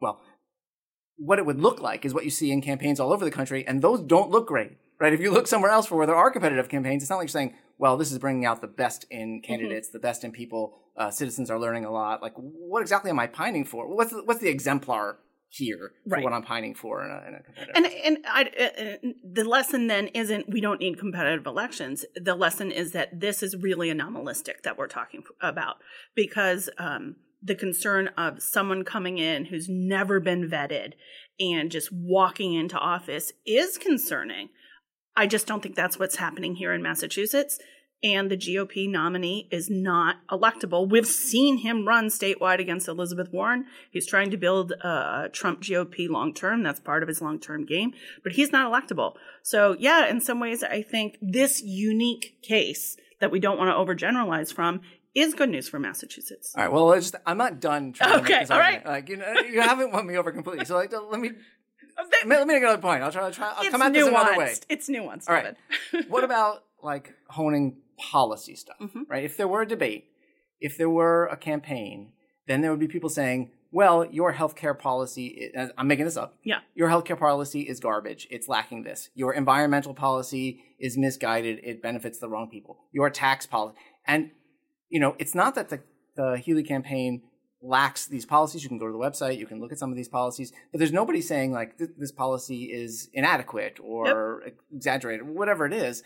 well 0.00 0.20
what 1.16 1.38
it 1.38 1.46
would 1.46 1.60
look 1.60 1.80
like 1.80 2.04
is 2.04 2.14
what 2.14 2.24
you 2.24 2.30
see 2.30 2.50
in 2.50 2.60
campaigns 2.60 2.98
all 2.98 3.12
over 3.12 3.24
the 3.24 3.30
country 3.30 3.66
and 3.66 3.82
those 3.82 4.00
don't 4.00 4.30
look 4.30 4.46
great 4.46 4.78
right 5.00 5.12
if 5.12 5.20
you 5.20 5.30
look 5.30 5.46
somewhere 5.46 5.70
else 5.70 5.86
for 5.86 5.96
where 5.96 6.06
there 6.06 6.16
are 6.16 6.30
competitive 6.30 6.68
campaigns 6.68 7.02
it's 7.02 7.10
not 7.10 7.16
like 7.16 7.24
you're 7.24 7.32
saying 7.32 7.54
well 7.78 7.96
this 7.96 8.12
is 8.12 8.18
bringing 8.18 8.44
out 8.44 8.60
the 8.60 8.66
best 8.66 9.04
in 9.10 9.36
mm-hmm. 9.36 9.46
candidates 9.46 9.88
mm-hmm. 9.88 9.96
the 9.96 10.00
best 10.00 10.24
in 10.24 10.32
people 10.32 10.78
uh, 10.96 11.10
citizens 11.10 11.50
are 11.50 11.58
learning 11.58 11.84
a 11.84 11.90
lot 11.90 12.22
like 12.22 12.34
what 12.36 12.80
exactly 12.80 13.10
am 13.10 13.18
i 13.18 13.26
pining 13.26 13.64
for 13.64 13.86
what's 13.94 14.12
the, 14.12 14.22
what's 14.24 14.40
the 14.40 14.48
exemplar 14.48 15.18
here 15.52 15.92
for 16.08 16.14
right. 16.14 16.24
what 16.24 16.32
I'm 16.32 16.42
pining 16.42 16.74
for 16.74 17.04
in 17.04 17.10
a, 17.10 17.28
in 17.28 17.34
a 17.34 17.42
competitive. 17.42 17.74
And 17.74 17.86
and 17.86 18.18
I, 18.26 18.42
uh, 18.58 18.82
uh, 18.82 19.12
the 19.22 19.44
lesson 19.44 19.86
then 19.86 20.08
isn't 20.08 20.48
we 20.48 20.60
don't 20.60 20.80
need 20.80 20.98
competitive 20.98 21.46
elections. 21.46 22.04
The 22.16 22.34
lesson 22.34 22.70
is 22.70 22.92
that 22.92 23.20
this 23.20 23.42
is 23.42 23.54
really 23.56 23.90
anomalistic 23.90 24.62
that 24.62 24.78
we're 24.78 24.88
talking 24.88 25.24
about 25.40 25.76
because 26.14 26.70
um, 26.78 27.16
the 27.42 27.54
concern 27.54 28.08
of 28.16 28.42
someone 28.42 28.84
coming 28.84 29.18
in 29.18 29.46
who's 29.46 29.68
never 29.68 30.20
been 30.20 30.48
vetted 30.48 30.92
and 31.40 31.70
just 31.70 31.90
walking 31.92 32.54
into 32.54 32.78
office 32.78 33.32
is 33.46 33.78
concerning. 33.78 34.50
I 35.16 35.26
just 35.26 35.46
don't 35.46 35.62
think 35.62 35.74
that's 35.74 35.98
what's 35.98 36.16
happening 36.16 36.54
here 36.54 36.72
in 36.72 36.82
Massachusetts. 36.82 37.58
And 38.04 38.28
the 38.28 38.36
GOP 38.36 38.90
nominee 38.90 39.48
is 39.52 39.70
not 39.70 40.16
electable. 40.28 40.90
We've 40.90 41.06
seen 41.06 41.58
him 41.58 41.86
run 41.86 42.08
statewide 42.08 42.58
against 42.58 42.88
Elizabeth 42.88 43.28
Warren. 43.32 43.66
He's 43.92 44.08
trying 44.08 44.32
to 44.32 44.36
build 44.36 44.72
a 44.72 45.28
Trump 45.32 45.60
GOP 45.60 46.08
long 46.08 46.34
term. 46.34 46.64
That's 46.64 46.80
part 46.80 47.04
of 47.04 47.08
his 47.08 47.22
long 47.22 47.38
term 47.38 47.64
game, 47.64 47.92
but 48.24 48.32
he's 48.32 48.50
not 48.50 48.72
electable. 48.72 49.14
So, 49.44 49.76
yeah, 49.78 50.08
in 50.08 50.20
some 50.20 50.40
ways, 50.40 50.64
I 50.64 50.82
think 50.82 51.16
this 51.22 51.62
unique 51.62 52.42
case 52.42 52.96
that 53.20 53.30
we 53.30 53.38
don't 53.38 53.56
want 53.56 53.70
to 53.70 53.74
overgeneralize 53.94 54.52
from 54.52 54.80
is 55.14 55.34
good 55.34 55.50
news 55.50 55.68
for 55.68 55.78
Massachusetts. 55.78 56.52
All 56.56 56.64
right. 56.64 56.72
Well, 56.72 56.94
just, 56.94 57.14
I'm 57.26 57.38
not 57.38 57.60
done 57.60 57.92
trying 57.92 58.14
okay, 58.20 58.24
to 58.24 58.30
make 58.30 58.40
this 58.40 58.50
all 58.50 58.58
argument. 58.58 58.86
Right. 58.86 58.92
Like 58.92 59.08
you 59.08 59.16
know, 59.16 59.32
you 59.40 59.60
haven't 59.60 59.92
won 59.92 60.06
me 60.06 60.16
over 60.16 60.32
completely. 60.32 60.64
So 60.64 60.74
like, 60.76 60.92
let 61.10 61.20
me 61.20 61.30
let 62.26 62.46
me 62.46 62.54
make 62.54 62.62
another 62.62 62.80
point. 62.80 63.02
I'll 63.02 63.12
try. 63.12 63.24
I'll, 63.24 63.32
try, 63.32 63.52
I'll 63.56 63.70
come 63.70 63.82
at 63.82 63.92
this 63.92 64.06
another 64.06 64.36
way. 64.36 64.54
It's 64.68 64.88
nuanced. 64.88 65.28
All 65.28 65.34
right. 65.34 65.54
what 66.08 66.24
about 66.24 66.64
like 66.82 67.14
honing 67.28 67.78
policy 67.98 68.56
stuff? 68.56 68.76
Mm-hmm. 68.80 69.02
Right. 69.08 69.24
If 69.24 69.36
there 69.36 69.48
were 69.48 69.62
a 69.62 69.68
debate, 69.68 70.06
if 70.60 70.78
there 70.78 70.90
were 70.90 71.26
a 71.26 71.36
campaign, 71.36 72.12
then 72.46 72.60
there 72.60 72.70
would 72.70 72.80
be 72.80 72.88
people 72.88 73.10
saying, 73.10 73.50
well, 73.70 74.04
your 74.04 74.34
healthcare 74.34 74.78
policy, 74.78 75.50
i- 75.56 75.68
I'm 75.78 75.86
making 75.88 76.04
this 76.04 76.16
up. 76.16 76.36
Yeah. 76.44 76.58
Your 76.74 76.88
healthcare 76.88 77.18
policy 77.18 77.62
is 77.62 77.80
garbage. 77.80 78.26
It's 78.30 78.48
lacking 78.48 78.82
this. 78.82 79.08
Your 79.14 79.32
environmental 79.32 79.94
policy 79.94 80.60
is 80.78 80.98
misguided. 80.98 81.60
It 81.62 81.82
benefits 81.82 82.18
the 82.18 82.28
wrong 82.28 82.48
people. 82.50 82.78
Your 82.92 83.08
tax 83.10 83.46
policy. 83.46 83.76
And, 84.06 84.30
you 84.92 85.00
know, 85.00 85.16
it's 85.18 85.34
not 85.34 85.54
that 85.54 85.70
the, 85.70 85.80
the 86.14 86.36
Healey 86.36 86.62
campaign 86.62 87.22
lacks 87.62 88.06
these 88.06 88.26
policies. 88.26 88.62
You 88.62 88.68
can 88.68 88.78
go 88.78 88.86
to 88.86 88.92
the 88.92 88.98
website, 88.98 89.38
you 89.38 89.46
can 89.46 89.58
look 89.58 89.72
at 89.72 89.78
some 89.78 89.90
of 89.90 89.96
these 89.96 90.08
policies, 90.08 90.52
but 90.70 90.78
there's 90.78 90.92
nobody 90.92 91.22
saying 91.22 91.50
like 91.50 91.78
th- 91.78 91.90
this 91.96 92.12
policy 92.12 92.64
is 92.64 93.08
inadequate 93.14 93.78
or 93.82 94.42
exaggerated, 94.72 95.26
whatever 95.26 95.64
it 95.66 95.72
is. 95.72 96.02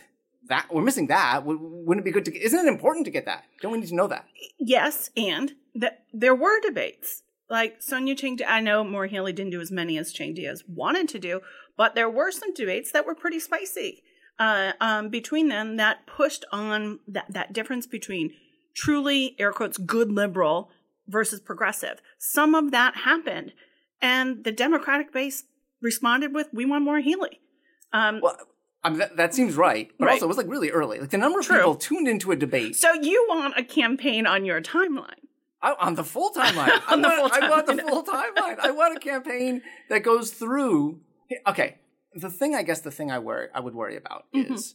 That 0.49 0.69
we're 0.71 0.83
missing 0.83 1.09
that. 1.09 1.45
Wouldn't 1.45 1.99
it 1.99 2.05
be 2.05 2.13
good 2.13 2.25
to? 2.27 2.39
Isn't 2.39 2.65
it 2.65 2.69
important 2.69 3.05
to 3.07 3.11
get 3.11 3.27
that? 3.27 3.43
Don't 3.61 3.73
we 3.73 3.79
need 3.79 3.89
to 3.89 3.97
know 3.97 4.07
that? 4.07 4.27
Yes, 4.61 5.11
and 5.17 5.55
that 5.75 6.05
there 6.13 6.37
were 6.37 6.61
debates. 6.61 7.25
Like 7.51 7.83
Sonia 7.83 8.15
Chang, 8.15 8.39
I 8.47 8.61
know 8.61 8.85
Maura 8.85 9.09
Healey 9.09 9.33
didn't 9.33 9.51
do 9.51 9.61
as 9.61 9.73
many 9.73 9.99
as 9.99 10.13
Chang 10.13 10.35
Diaz 10.35 10.63
wanted 10.69 11.09
to 11.09 11.19
do, 11.19 11.41
but 11.77 11.97
there 11.97 12.09
were 12.09 12.31
some 12.31 12.55
debates 12.55 12.93
that 12.93 13.05
were 13.05 13.17
pretty 13.17 13.41
spicy 13.41 14.05
uh, 14.39 14.73
um, 14.81 15.09
between 15.09 15.49
them 15.49 15.77
that 15.77 16.07
pushed 16.07 16.45
on 16.53 17.01
that, 17.09 17.27
that 17.29 17.53
difference 17.53 17.87
between 17.87 18.33
truly, 18.77 19.35
air 19.39 19.53
quotes, 19.53 19.79
good 19.79 20.13
liberal 20.13 20.71
versus 21.09 21.41
progressive. 21.41 22.01
Some 22.19 22.55
of 22.55 22.71
that 22.71 22.95
happened, 22.99 23.53
and 24.01 24.45
the 24.45 24.53
Democratic 24.53 25.13
base 25.13 25.45
responded 25.81 26.35
with, 26.35 26.49
"We 26.53 26.65
want 26.67 26.85
Maura 26.85 27.01
Healey." 27.03 27.41
Um, 27.93 28.21
Well, 28.21 28.37
I 28.85 28.91
mean, 28.91 28.99
that, 28.99 29.17
that 29.17 29.35
seems 29.35 29.57
right, 29.57 29.91
but 29.99 30.07
Right. 30.07 30.13
also 30.13 30.27
it 30.27 30.29
was 30.29 30.37
like 30.37 30.49
really 30.49 30.71
early. 30.71 31.01
Like 31.01 31.11
the 31.11 31.19
number 31.19 31.41
of 31.41 31.47
True. 31.47 31.57
people 31.57 31.75
tuned 31.77 32.07
into 32.07 32.31
a 32.31 32.37
debate 32.37 32.77
so 32.77 32.93
you 32.93 33.25
want 33.29 33.55
a 33.59 33.65
campaign 33.65 34.27
on 34.27 34.45
your 34.45 34.61
timeline? 34.61 35.23
I, 35.63 35.75
on 35.81 35.95
the 35.95 36.05
full 36.05 36.31
timeline. 36.33 36.69
I 36.89 36.93
On 36.93 37.03
the 37.03 37.09
want, 37.09 37.35
full 37.35 37.43
I 37.45 37.51
want 37.51 37.67
the 37.67 37.77
full 37.79 38.05
timeline. 38.05 38.59
I 38.61 38.71
want 38.71 38.97
a 38.97 39.01
campaign 39.01 39.63
that 39.89 40.03
goes 40.03 40.31
through. 40.31 41.01
Okay, 41.47 41.79
the 42.15 42.31
thing 42.31 42.55
I 42.55 42.63
guess 42.63 42.81
the 42.83 42.91
thing 42.93 43.11
I 43.11 43.19
worry 43.19 43.49
I 43.55 43.61
would 43.61 43.75
worry 43.75 43.97
about 43.97 44.27
Mhm. 44.35 44.53
is, 44.53 44.75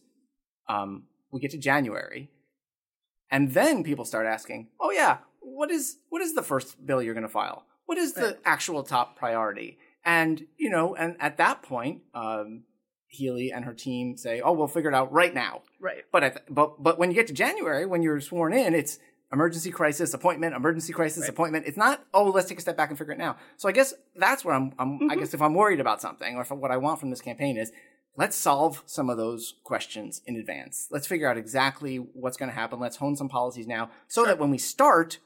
um, 0.67 1.03
we 1.31 1.39
get 1.39 1.51
to 1.51 1.57
January, 1.57 2.29
and 3.31 3.53
then 3.53 3.83
people 3.83 4.05
start 4.05 4.25
asking, 4.25 4.67
"Oh 4.79 4.91
yeah, 4.91 5.17
what 5.39 5.71
is 5.71 5.97
what 6.09 6.21
is 6.21 6.33
the 6.33 6.43
first 6.43 6.85
bill 6.85 7.01
you're 7.01 7.13
going 7.13 7.23
to 7.23 7.29
file? 7.29 7.65
What 7.85 7.97
is 7.97 8.13
the 8.13 8.37
actual 8.45 8.83
top 8.83 9.15
priority?" 9.17 9.77
And 10.05 10.45
you 10.57 10.69
know, 10.69 10.95
and 10.95 11.15
at 11.19 11.37
that 11.37 11.61
point, 11.63 12.01
um, 12.13 12.63
Healey 13.07 13.51
and 13.51 13.65
her 13.65 13.73
team 13.73 14.17
say, 14.17 14.41
"Oh, 14.41 14.51
we'll 14.53 14.67
figure 14.67 14.89
it 14.89 14.95
out 14.95 15.11
right 15.11 15.33
now." 15.33 15.61
Right. 15.79 16.03
But 16.11 16.23
at, 16.23 16.53
but 16.53 16.81
but 16.83 16.97
when 16.99 17.09
you 17.11 17.15
get 17.15 17.27
to 17.27 17.33
January, 17.33 17.85
when 17.85 18.01
you're 18.01 18.19
sworn 18.21 18.53
in, 18.53 18.73
it's 18.73 18.99
emergency 19.33 19.71
crisis 19.71 20.13
appointment, 20.13 20.55
emergency 20.55 20.91
crisis 20.93 21.21
Right. 21.21 21.29
appointment. 21.29 21.65
It's 21.65 21.77
not 21.77 22.03
oh 22.13 22.25
let's 22.25 22.47
take 22.49 22.57
a 22.57 22.61
step 22.61 22.75
back 22.77 22.89
and 22.89 22.97
figure 22.97 23.13
it 23.13 23.19
now. 23.19 23.37
So 23.57 23.69
I 23.69 23.71
guess 23.71 23.93
that's 24.15 24.43
where 24.43 24.55
I'm. 24.55 24.73
I'm 24.79 25.09
I 25.09 25.15
Mhm. 25.15 25.19
guess 25.19 25.33
if 25.33 25.41
I'm 25.41 25.53
worried 25.53 25.79
about 25.79 26.01
something 26.01 26.35
or 26.35 26.41
if 26.41 26.51
what 26.51 26.71
I 26.71 26.77
want 26.77 26.99
from 26.99 27.09
this 27.11 27.21
campaign 27.21 27.57
is 27.57 27.71
let's 28.17 28.35
solve 28.35 28.83
some 28.85 29.09
of 29.09 29.17
those 29.17 29.55
questions 29.63 30.21
in 30.25 30.35
advance. 30.35 30.87
Let's 30.91 31.07
figure 31.07 31.29
out 31.29 31.37
exactly 31.37 31.97
what's 31.97 32.37
going 32.37 32.49
to 32.49 32.55
happen. 32.55 32.79
Let's 32.79 32.97
hone 32.97 33.15
some 33.15 33.29
policies 33.29 33.67
now 33.67 33.89
so 34.07 34.25
that 34.25 34.39
when 34.39 34.51
we 34.51 34.57
start, 34.57 35.19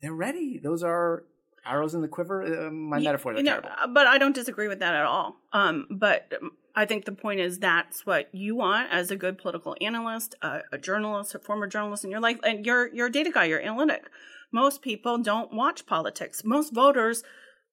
they're 0.00 0.14
ready. 0.14 0.58
Those 0.62 0.82
are 0.82 1.24
arrows 1.64 1.94
in 1.94 2.02
the 2.02 2.08
quiver. 2.08 2.66
Uh, 2.66 2.70
my 2.70 2.98
Ye- 2.98 3.04
metaphor. 3.04 3.34
You 3.34 3.42
know, 3.42 3.60
terrible. 3.60 3.94
but 3.94 4.06
I 4.06 4.18
don't 4.18 4.34
disagree 4.34 4.68
with 4.68 4.80
that 4.80 4.94
at 4.94 5.04
all. 5.04 5.36
Um, 5.52 5.86
but 5.90 6.32
um, 6.40 6.52
I 6.74 6.86
think 6.86 7.04
the 7.04 7.12
point 7.12 7.40
is 7.40 7.58
that's 7.58 8.06
what 8.06 8.34
you 8.34 8.56
want 8.56 8.88
as 8.90 9.10
a 9.10 9.16
good 9.16 9.38
political 9.38 9.76
analyst, 9.80 10.34
uh, 10.42 10.60
a 10.72 10.78
journalist, 10.78 11.34
a 11.34 11.38
former 11.38 11.66
journalist 11.66 12.04
in 12.04 12.10
your 12.10 12.20
life, 12.20 12.38
and 12.42 12.64
you're 12.64 12.92
you're 12.94 13.06
a 13.08 13.12
data 13.12 13.30
guy, 13.30 13.44
you're 13.44 13.60
analytic. 13.60 14.08
Most 14.52 14.82
people 14.82 15.18
don't 15.18 15.52
watch 15.52 15.86
politics. 15.86 16.42
Most 16.44 16.74
voters 16.74 17.22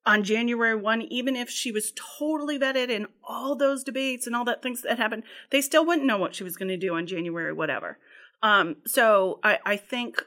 on 0.06 0.24
January 0.24 0.76
one, 0.76 1.02
even 1.04 1.36
if 1.36 1.50
she 1.50 1.72
was 1.72 1.94
totally 2.18 2.58
vetted 2.58 2.90
in 2.90 3.08
all 3.24 3.56
those 3.56 3.84
debates 3.84 4.26
and 4.26 4.36
all 4.36 4.46
that 4.46 4.62
things 4.62 4.82
that 4.82 4.98
happened, 4.98 5.24
they 5.52 5.62
still 5.62 5.86
wouldn't 5.86 6.08
know 6.08 6.18
what 6.18 6.36
she 6.36 6.44
was 6.44 6.56
going 6.56 6.70
to 6.70 6.78
do 6.78 6.96
on 6.96 7.06
January 7.06 7.54
whatever. 7.54 7.98
Um, 8.42 8.78
so 8.86 9.40
I, 9.44 9.60
I 9.66 9.78
think 9.78 10.26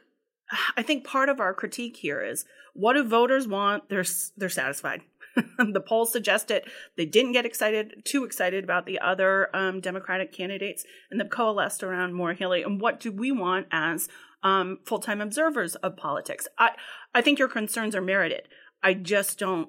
I 0.77 0.83
think 0.83 1.05
part 1.05 1.29
of 1.29 1.41
our 1.41 1.55
critique 1.55 1.97
here 1.97 2.23
is 2.23 2.45
what 2.75 2.95
do 2.95 3.05
voters 3.05 3.49
want? 3.49 3.89
They're 3.89 4.05
they're 4.37 4.49
satisfied. 4.49 5.03
the 5.59 5.81
polls 5.81 6.13
suggest 6.13 6.51
it. 6.51 6.69
They 6.97 7.07
didn't 7.07 7.33
get 7.33 7.47
excited, 7.47 8.03
too 8.05 8.25
excited 8.25 8.65
about 8.65 8.85
the 8.85 8.99
other 8.99 9.55
um, 9.57 9.81
Democratic 9.81 10.33
candidates, 10.33 10.85
and 11.11 11.19
they've 11.19 11.29
coalesced 11.29 11.83
around 11.83 12.13
Maura 12.13 12.35
Healey. 12.35 12.63
And 12.63 12.81
what 12.81 13.01
do 13.01 13.11
we 13.11 13.33
want 13.33 13.67
as 13.73 14.09
um, 14.43 14.81
full 14.85 14.99
time 14.99 15.21
observers 15.21 15.75
of 15.77 15.97
politics? 15.97 16.49
I 16.59 16.71
I 17.15 17.23
think 17.23 17.39
your 17.39 17.49
concerns 17.49 17.97
are 17.97 18.03
merited. 18.03 18.49
I 18.83 18.95
just 18.95 19.39
don't. 19.39 19.69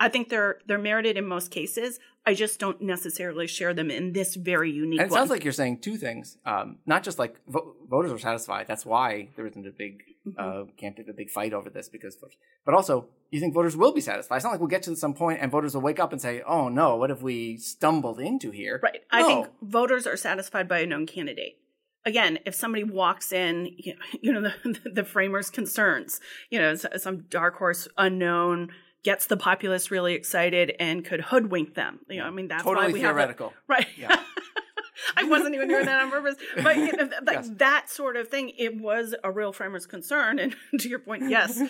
I 0.00 0.08
think 0.08 0.28
they're 0.28 0.58
they're 0.66 0.78
merited 0.78 1.16
in 1.16 1.26
most 1.26 1.50
cases. 1.50 1.98
I 2.26 2.32
just 2.34 2.58
don't 2.58 2.80
necessarily 2.80 3.46
share 3.46 3.74
them 3.74 3.90
in 3.90 4.12
this 4.14 4.34
very 4.34 4.70
unique 4.70 4.98
And 4.98 5.08
it 5.08 5.10
one. 5.10 5.18
sounds 5.20 5.30
like 5.30 5.44
you're 5.44 5.52
saying 5.52 5.80
two 5.80 5.96
things. 5.98 6.38
Um, 6.46 6.78
not 6.86 7.02
just 7.02 7.18
like 7.18 7.36
vo- 7.46 7.74
voters 7.88 8.10
are 8.12 8.18
satisfied. 8.18 8.66
That's 8.66 8.86
why 8.86 9.28
there 9.36 9.46
isn't 9.46 9.66
a 9.66 9.70
big 9.70 10.02
Mm-hmm. 10.26 10.40
uh, 10.40 10.64
campaign, 10.78 11.04
a 11.10 11.12
big 11.12 11.28
fight 11.28 11.52
over 11.52 11.68
this 11.68 11.90
because, 11.90 12.14
voters- 12.16 12.38
but 12.64 12.74
also 12.74 13.08
you 13.30 13.40
think 13.40 13.52
voters 13.52 13.76
will 13.76 13.92
be 13.92 14.00
satisfied. 14.00 14.36
It's 14.36 14.44
not 14.44 14.52
like 14.52 14.60
we'll 14.60 14.70
get 14.70 14.82
to 14.84 14.96
some 14.96 15.12
point 15.12 15.40
and 15.42 15.52
voters 15.52 15.74
will 15.74 15.82
wake 15.82 16.00
up 16.00 16.12
and 16.12 16.20
say, 16.22 16.40
"Oh 16.46 16.70
no, 16.70 16.96
what 16.96 17.10
have 17.10 17.22
we 17.22 17.58
stumbled 17.58 18.18
into 18.18 18.50
here?" 18.50 18.80
Right. 18.82 19.02
I 19.10 19.22
think 19.22 19.48
voters 19.60 20.06
are 20.06 20.16
satisfied 20.16 20.66
by 20.66 20.78
a 20.78 20.86
known 20.86 21.04
candidate. 21.04 21.58
Again, 22.06 22.38
if 22.44 22.54
somebody 22.54 22.84
walks 22.84 23.32
in, 23.32 23.70
you 23.78 23.94
you 24.20 24.32
know, 24.32 24.42
the, 24.42 24.80
the 24.90 25.04
framers' 25.04 25.50
concerns, 25.50 26.20
you 26.50 26.58
know, 26.58 26.74
some 26.74 27.22
dark 27.30 27.56
horse 27.56 27.88
unknown 27.96 28.70
gets 29.02 29.26
the 29.26 29.36
populace 29.36 29.90
really 29.90 30.14
excited 30.14 30.74
and 30.80 31.04
could 31.04 31.20
hoodwink 31.20 31.74
them. 31.74 32.00
You 32.08 32.20
know, 32.20 32.26
I 32.26 32.30
mean, 32.30 32.48
that's 32.48 32.62
totally 32.64 32.86
why 32.86 32.92
we 32.92 33.00
have 33.00 33.10
a- 33.16 33.18
theoretical. 33.18 33.52
right. 33.68 33.86
Yeah. 33.98 34.18
I 35.16 35.24
wasn't 35.24 35.54
even 35.54 35.68
doing 35.68 35.84
that 35.86 36.00
on 36.02 36.10
purpose, 36.10 36.36
but 36.62 36.76
you 36.76 36.92
know, 36.92 37.08
like 37.26 37.36
Yes. 37.36 37.50
that 37.56 37.90
sort 37.90 38.16
of 38.16 38.28
thing, 38.28 38.52
it 38.56 38.80
was 38.80 39.14
a 39.22 39.30
real 39.30 39.52
framer's 39.52 39.86
concern. 39.86 40.38
And 40.38 40.54
to 40.80 40.88
your 40.88 40.98
point, 41.00 41.28
yes, 41.28 41.60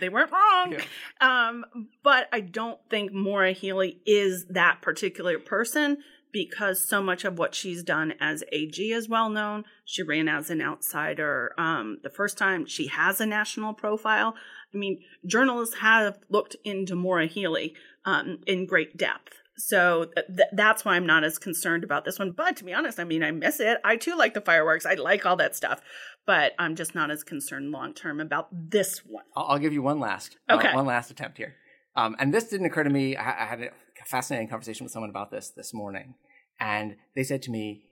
they 0.00 0.08
weren't 0.08 0.30
wrong. 0.30 0.76
Um, 1.20 1.64
but 2.02 2.28
I 2.32 2.40
don't 2.40 2.78
think 2.90 3.12
Maura 3.12 3.52
Healey 3.52 4.00
is 4.04 4.46
that 4.50 4.82
particular 4.82 5.38
person 5.38 5.98
because 6.32 6.86
so 6.86 7.02
much 7.02 7.24
of 7.24 7.38
what 7.38 7.54
she's 7.54 7.82
done 7.82 8.14
as 8.20 8.44
AG 8.52 8.92
is 8.92 9.08
well 9.08 9.28
known. 9.28 9.64
She 9.84 10.02
ran 10.02 10.28
as 10.28 10.50
an 10.50 10.62
outsider 10.62 11.52
um, 11.58 11.98
the 12.02 12.10
first 12.10 12.38
time. 12.38 12.66
She 12.66 12.88
has 12.88 13.20
a 13.20 13.26
national 13.26 13.74
profile. 13.74 14.34
I 14.74 14.76
mean, 14.76 15.00
journalists 15.26 15.76
have 15.76 16.18
looked 16.28 16.56
into 16.64 16.94
Maura 16.94 17.26
Healey 17.26 17.74
um, 18.04 18.38
in 18.46 18.66
great 18.66 18.96
depth. 18.96 19.34
So 19.56 20.06
th- 20.14 20.26
th- 20.26 20.48
that's 20.52 20.84
why 20.84 20.96
I'm 20.96 21.06
not 21.06 21.24
as 21.24 21.38
concerned 21.38 21.84
about 21.84 22.04
this 22.04 22.18
one. 22.18 22.32
But 22.32 22.56
to 22.56 22.64
be 22.64 22.72
honest, 22.72 22.98
I 22.98 23.04
mean, 23.04 23.22
I 23.22 23.30
miss 23.30 23.60
it. 23.60 23.78
I 23.84 23.96
too 23.96 24.16
like 24.16 24.34
the 24.34 24.40
fireworks. 24.40 24.86
I 24.86 24.94
like 24.94 25.26
all 25.26 25.36
that 25.36 25.54
stuff. 25.54 25.80
But 26.26 26.52
I'm 26.58 26.76
just 26.76 26.94
not 26.94 27.10
as 27.10 27.22
concerned 27.22 27.70
long 27.70 27.92
term 27.92 28.20
about 28.20 28.48
this 28.52 29.00
one. 29.04 29.24
I'll, 29.36 29.46
I'll 29.50 29.58
give 29.58 29.72
you 29.72 29.82
one 29.82 30.00
last, 30.00 30.36
uh, 30.48 30.58
one 30.72 30.86
last 30.86 31.10
attempt 31.10 31.38
here. 31.38 31.56
Um, 31.96 32.16
and 32.18 32.32
this 32.32 32.44
didn't 32.44 32.66
occur 32.66 32.84
to 32.84 32.90
me. 32.90 33.16
I, 33.16 33.42
I 33.42 33.46
had 33.46 33.60
a 33.60 33.70
fascinating 34.06 34.48
conversation 34.48 34.84
with 34.84 34.92
someone 34.92 35.10
about 35.10 35.30
this 35.30 35.50
this 35.50 35.72
morning, 35.74 36.14
and 36.58 36.96
they 37.14 37.22
said 37.22 37.42
to 37.42 37.50
me, 37.50 37.84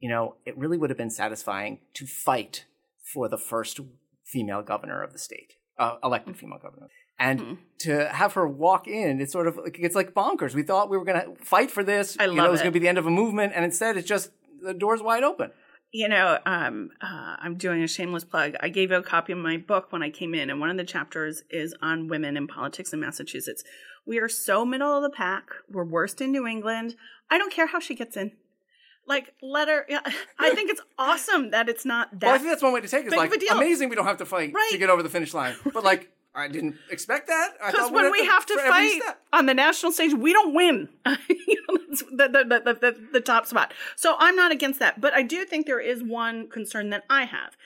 you 0.00 0.08
know, 0.08 0.36
it 0.44 0.56
really 0.56 0.78
would 0.78 0.90
have 0.90 0.96
been 0.96 1.10
satisfying 1.10 1.80
to 1.94 2.06
fight 2.06 2.64
for 3.12 3.28
the 3.28 3.38
first 3.38 3.80
female 4.24 4.62
governor 4.62 5.02
of 5.02 5.12
the 5.12 5.18
state, 5.18 5.54
uh, 5.78 5.96
elected 6.04 6.36
female 6.36 6.58
governor, 6.58 6.88
and 7.18 7.40
Mhm. 7.40 7.58
to 7.78 8.08
have 8.10 8.34
her 8.34 8.46
walk 8.46 8.86
in. 8.86 9.20
It's 9.20 9.32
sort 9.32 9.46
of 9.48 9.56
like 9.56 9.78
it's 9.78 9.96
like 9.96 10.12
bonkers. 10.14 10.54
We 10.54 10.62
thought 10.62 10.90
we 10.90 10.98
were 10.98 11.04
going 11.04 11.20
to 11.36 11.44
fight 11.44 11.70
for 11.70 11.82
this. 11.82 12.16
I 12.20 12.26
you 12.26 12.34
know, 12.34 12.42
love 12.42 12.48
it 12.48 12.52
was 12.52 12.60
going 12.60 12.72
to 12.72 12.78
be 12.78 12.82
the 12.82 12.88
end 12.88 12.98
of 12.98 13.06
a 13.06 13.10
movement, 13.10 13.52
and 13.56 13.64
instead, 13.64 13.96
it's 13.96 14.06
just 14.08 14.30
the 14.62 14.74
door's 14.74 15.02
wide 15.02 15.24
open. 15.24 15.50
You 15.92 16.08
know, 16.08 16.38
um, 16.44 16.90
uh, 17.00 17.36
I'm 17.38 17.56
doing 17.56 17.82
a 17.82 17.88
shameless 17.88 18.24
plug. 18.24 18.54
I 18.60 18.68
gave 18.68 18.90
you 18.90 18.96
a 18.98 19.02
copy 19.02 19.32
of 19.32 19.38
my 19.38 19.56
book 19.56 19.90
when 19.92 20.02
I 20.02 20.10
came 20.10 20.34
in, 20.34 20.50
and 20.50 20.60
one 20.60 20.70
of 20.70 20.76
the 20.76 20.84
chapters 20.84 21.42
is 21.50 21.74
on 21.80 22.08
women 22.08 22.36
in 22.36 22.46
politics 22.46 22.92
in 22.92 23.00
Massachusetts. 23.00 23.64
We 24.06 24.18
are 24.18 24.28
so 24.28 24.64
middle 24.64 24.94
of 24.96 25.02
the 25.02 25.10
pack. 25.10 25.44
We're 25.70 25.84
worst 25.84 26.20
in 26.20 26.32
New 26.32 26.46
England. 26.46 26.94
I 27.30 27.38
don't 27.38 27.52
care 27.52 27.66
how 27.66 27.80
she 27.80 27.94
gets 27.94 28.16
in. 28.16 28.32
Like, 29.06 29.32
let 29.42 29.68
her. 29.68 29.86
Yeah, 29.88 30.00
I 30.38 30.54
think 30.54 30.70
it's 30.70 30.82
awesome 30.98 31.50
that 31.52 31.68
it's 31.68 31.86
not 31.86 32.10
that. 32.20 32.26
well, 32.26 32.34
I 32.34 32.38
think 32.38 32.50
that's 32.50 32.62
one 32.62 32.72
way 32.74 32.82
to 32.82 32.88
take 32.88 33.04
it. 33.06 33.12
It's 33.12 33.16
like 33.16 33.32
amazing 33.50 33.88
we 33.88 33.96
don't 33.96 34.04
have 34.06 34.18
to 34.18 34.26
fight 34.26 34.52
Right. 34.54 34.68
to 34.72 34.78
get 34.78 34.90
over 34.90 35.02
the 35.02 35.08
finish 35.08 35.32
line, 35.32 35.56
but 35.72 35.82
like 35.84 36.10
I 36.34 36.48
didn't 36.48 36.76
expect 36.90 37.26
that. 37.28 37.54
Because 37.66 37.90
when 37.90 38.10
we'd 38.12 38.26
have 38.26 38.46
to 38.46 38.56
fight 38.56 39.00
on 39.32 39.46
the 39.46 39.54
national 39.54 39.92
stage, 39.92 40.14
we 40.14 40.32
don't 40.32 40.54
win. 40.54 40.88
The, 42.10 42.28
the, 42.28 42.74
the, 42.80 43.08
the, 43.12 43.20
top 43.20 43.46
spot. 43.46 43.74
So 43.96 44.14
I'm 44.18 44.36
not 44.36 44.52
against 44.52 44.78
that. 44.78 45.00
But 45.00 45.14
I 45.14 45.22
do 45.22 45.44
think 45.44 45.66
there 45.66 45.80
is 45.80 46.02
one 46.02 46.48
concern 46.48 46.90
that 46.90 47.04
I 47.10 47.24
have. 47.24 47.56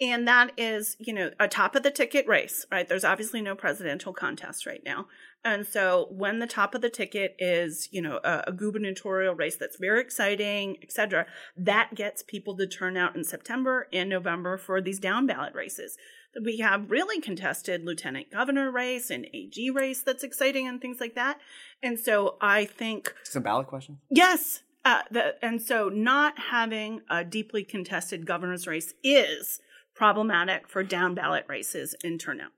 And 0.00 0.26
that 0.26 0.52
is, 0.56 0.96
you 0.98 1.12
know, 1.12 1.30
a 1.38 1.46
top 1.46 1.76
of 1.76 1.82
the 1.82 1.90
ticket 1.90 2.26
race, 2.26 2.66
right? 2.72 2.88
There's 2.88 3.04
obviously 3.04 3.42
no 3.42 3.54
presidential 3.54 4.12
contest 4.12 4.66
right 4.66 4.80
now. 4.84 5.06
And 5.44 5.66
so 5.66 6.08
when 6.10 6.38
the 6.38 6.46
top 6.46 6.74
of 6.74 6.80
the 6.80 6.90
ticket 6.90 7.34
is, 7.38 7.88
you 7.92 8.00
know, 8.00 8.20
a, 8.24 8.44
a 8.48 8.52
gubernatorial 8.52 9.34
race 9.34 9.56
that's 9.56 9.78
very 9.78 10.00
exciting, 10.00 10.76
et 10.82 10.92
cetera, 10.92 11.26
that 11.56 11.94
gets 11.94 12.22
people 12.22 12.56
to 12.56 12.66
turn 12.66 12.96
out 12.96 13.16
in 13.16 13.24
September 13.24 13.88
and 13.92 14.08
November 14.08 14.56
for 14.56 14.80
these 14.80 14.98
down 14.98 15.26
ballot 15.26 15.54
races. 15.54 15.96
We 16.42 16.58
have 16.58 16.90
really 16.90 17.20
contested 17.20 17.84
lieutenant 17.84 18.30
governor 18.30 18.70
race 18.70 19.10
and 19.10 19.26
AG 19.34 19.70
race 19.70 20.02
that's 20.02 20.22
exciting 20.22 20.66
and 20.68 20.80
things 20.80 21.00
like 21.00 21.14
that. 21.14 21.38
And 21.82 21.98
so 21.98 22.36
I 22.40 22.64
think 22.64 23.14
Some 23.24 23.42
ballot 23.42 23.66
questions. 23.66 23.98
Yes. 24.10 24.62
Uh, 24.84 25.02
the, 25.10 25.34
and 25.44 25.62
so 25.62 25.88
not 25.88 26.38
having 26.50 27.02
a 27.08 27.24
deeply 27.24 27.62
contested 27.64 28.26
governor's 28.26 28.66
race 28.66 28.94
is 29.04 29.60
problematic 29.94 30.68
for 30.68 30.82
down 30.82 31.14
ballot 31.14 31.44
races 31.48 31.94
in 32.02 32.18
turnout. 32.18 32.50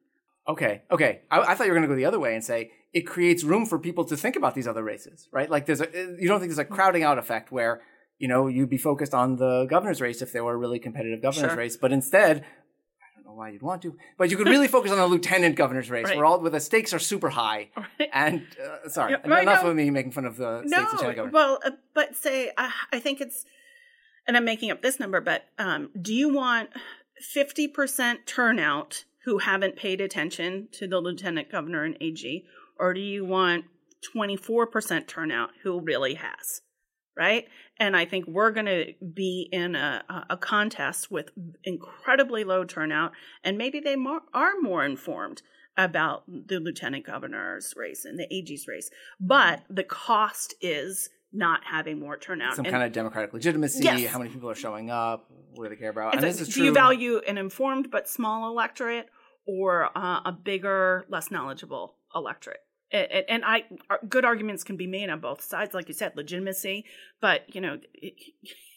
Okay, 0.47 0.83
okay. 0.91 1.23
I, 1.31 1.41
I 1.41 1.55
thought 1.55 1.65
you 1.67 1.73
were 1.73 1.79
going 1.79 1.89
to 1.89 1.95
go 1.95 1.97
the 1.97 2.05
other 2.05 2.21
way 2.21 2.35
and 2.35 2.45
say 2.45 2.71
it 2.93 3.03
creates 3.03 3.45
room 3.45 3.67
for 3.67 3.79
people 3.79 4.05
to 4.05 4.17
think 4.17 4.37
about 4.37 4.55
these 4.55 4.69
other 4.69 4.83
races, 4.83 5.29
right? 5.33 5.51
Like, 5.51 5.67
there's 5.67 5.81
a 5.81 5.89
you 6.19 6.29
don't 6.29 6.39
think 6.39 6.51
there's 6.51 6.59
a 6.59 6.65
crowding 6.65 7.03
out 7.03 7.19
effect 7.19 7.51
where 7.51 7.81
you 8.19 8.29
know 8.29 8.47
you'd 8.47 8.71
be 8.71 8.79
focused 8.79 9.15
on 9.15 9.37
the 9.37 9.67
governor's 9.69 10.01
race 10.01 10.23
if 10.23 10.33
there 10.33 10.45
were 10.45 10.53
a 10.55 10.57
really 10.57 10.79
competitive 10.79 11.21
governor's 11.23 11.51
Sure. 11.51 11.59
race, 11.59 11.77
but 11.77 11.93
instead, 11.93 12.45
don't 13.25 13.33
know 13.33 13.39
why 13.39 13.49
you'd 13.51 13.63
want 13.63 13.83
to, 13.83 13.97
but 14.19 14.31
you 14.31 14.37
could 14.37 14.49
really 14.49 14.69
focus 14.69 14.91
on 14.91 14.99
the 14.99 15.07
lieutenant 15.07 15.57
governor's 15.57 15.91
race, 15.91 16.05
Right. 16.05 16.17
where 16.17 16.27
all 16.27 16.41
where 16.41 16.51
the 16.51 16.61
stakes 16.61 16.93
are 16.93 16.99
super 16.99 17.31
high. 17.31 17.71
Right. 17.99 18.11
And 18.13 18.47
uh, 18.63 18.89
sorry, 18.89 19.15
right, 19.25 19.43
enough 19.43 19.63
no. 19.63 19.71
of 19.71 19.77
me 19.77 19.91
making 19.91 20.13
fun 20.13 20.25
of 20.25 20.37
the 20.37 20.61
state's 20.61 20.73
No, 20.73 20.81
lieutenant 20.93 21.17
governor. 21.17 21.33
well, 21.33 21.59
uh, 21.65 21.71
but 21.95 22.17
say 22.17 22.51
I, 22.57 22.73
I 22.93 22.99
think 23.01 23.21
it's, 23.21 23.45
and 24.27 24.37
I'm 24.37 24.45
making 24.45 24.71
up 24.71 24.83
this 24.83 24.99
number, 24.99 25.21
but 25.21 25.45
um, 25.59 25.91
do 26.01 26.13
you 26.13 26.33
want 26.35 26.71
50% 27.37 28.27
turnout 28.27 29.05
who 29.25 29.39
haven't 29.39 29.77
paid 29.77 30.01
attention 30.01 30.69
to 30.73 30.87
the 30.87 30.99
lieutenant 30.99 31.51
governor 31.51 31.85
and 31.85 31.97
AG, 32.01 32.45
or 32.79 32.93
do 32.95 33.01
you 33.01 33.25
want 33.25 33.65
24% 34.15 35.07
turnout 35.07 35.51
who 35.63 35.81
really 35.81 36.15
has? 36.15 36.61
Right. 37.17 37.47
And 37.79 37.97
I 37.97 38.05
think 38.07 38.27
we're 38.27 38.51
going 38.51 38.67
to 38.67 38.93
be 39.15 39.49
in 39.53 39.77
a, 39.77 40.03
a- 40.31 40.37
contest 40.37 41.11
with 41.13 41.31
incredibly 41.63 42.43
low 42.45 42.65
turnout, 42.65 43.13
and 43.45 43.57
maybe 43.57 43.79
they 43.81 43.95
more, 43.97 44.21
are 44.33 44.53
more 44.61 44.85
informed 44.85 45.43
about 45.77 46.25
the 46.29 46.59
lieutenant 46.61 47.05
governor's 47.07 47.75
race 47.77 48.05
and 48.05 48.19
the 48.19 48.27
AG's 48.33 48.67
race. 48.69 48.91
But 49.21 49.63
the 49.71 49.85
cost 49.85 50.55
is 50.61 51.09
not 51.33 51.61
having 51.65 51.99
more 51.99 52.17
turnout. 52.17 52.55
Some 52.57 52.65
And- 52.65 52.73
kind 52.73 52.85
of 52.85 52.93
democratic 52.93 53.33
legitimacy, 53.33 53.83
Yes. 53.85 54.07
how 54.11 54.19
many 54.19 54.31
people 54.31 54.51
are 54.51 54.55
showing 54.55 54.91
up, 54.91 55.27
what 55.55 55.65
do 55.65 55.71
they 55.75 55.81
care 55.81 55.91
about? 55.91 56.15
And 56.15 56.23
like, 56.23 56.33
this 56.33 56.41
is 56.41 56.49
do 56.49 56.55
true. 56.55 56.65
you 56.67 56.73
value 56.73 57.21
an 57.27 57.39
informed 57.39 57.91
but 57.91 58.09
small 58.09 58.49
electorate 58.49 59.07
or 59.47 59.91
uh, 59.97 60.21
a 60.25 60.33
bigger, 60.33 61.05
less 61.09 61.31
knowledgeable 61.31 61.97
electorate? 62.15 62.61
And 62.93 63.45
I, 63.45 63.65
good 64.09 64.25
arguments 64.25 64.63
can 64.63 64.77
be 64.77 64.87
made 64.87 65.11
on 65.11 65.21
both 65.21 65.43
sides, 65.43 65.75
like 65.75 65.89
you 65.89 65.95
said, 65.95 66.13
legitimacy. 66.17 66.85
But 67.21 67.55
you 67.55 67.61
know, 67.61 67.79
it, 67.95 68.15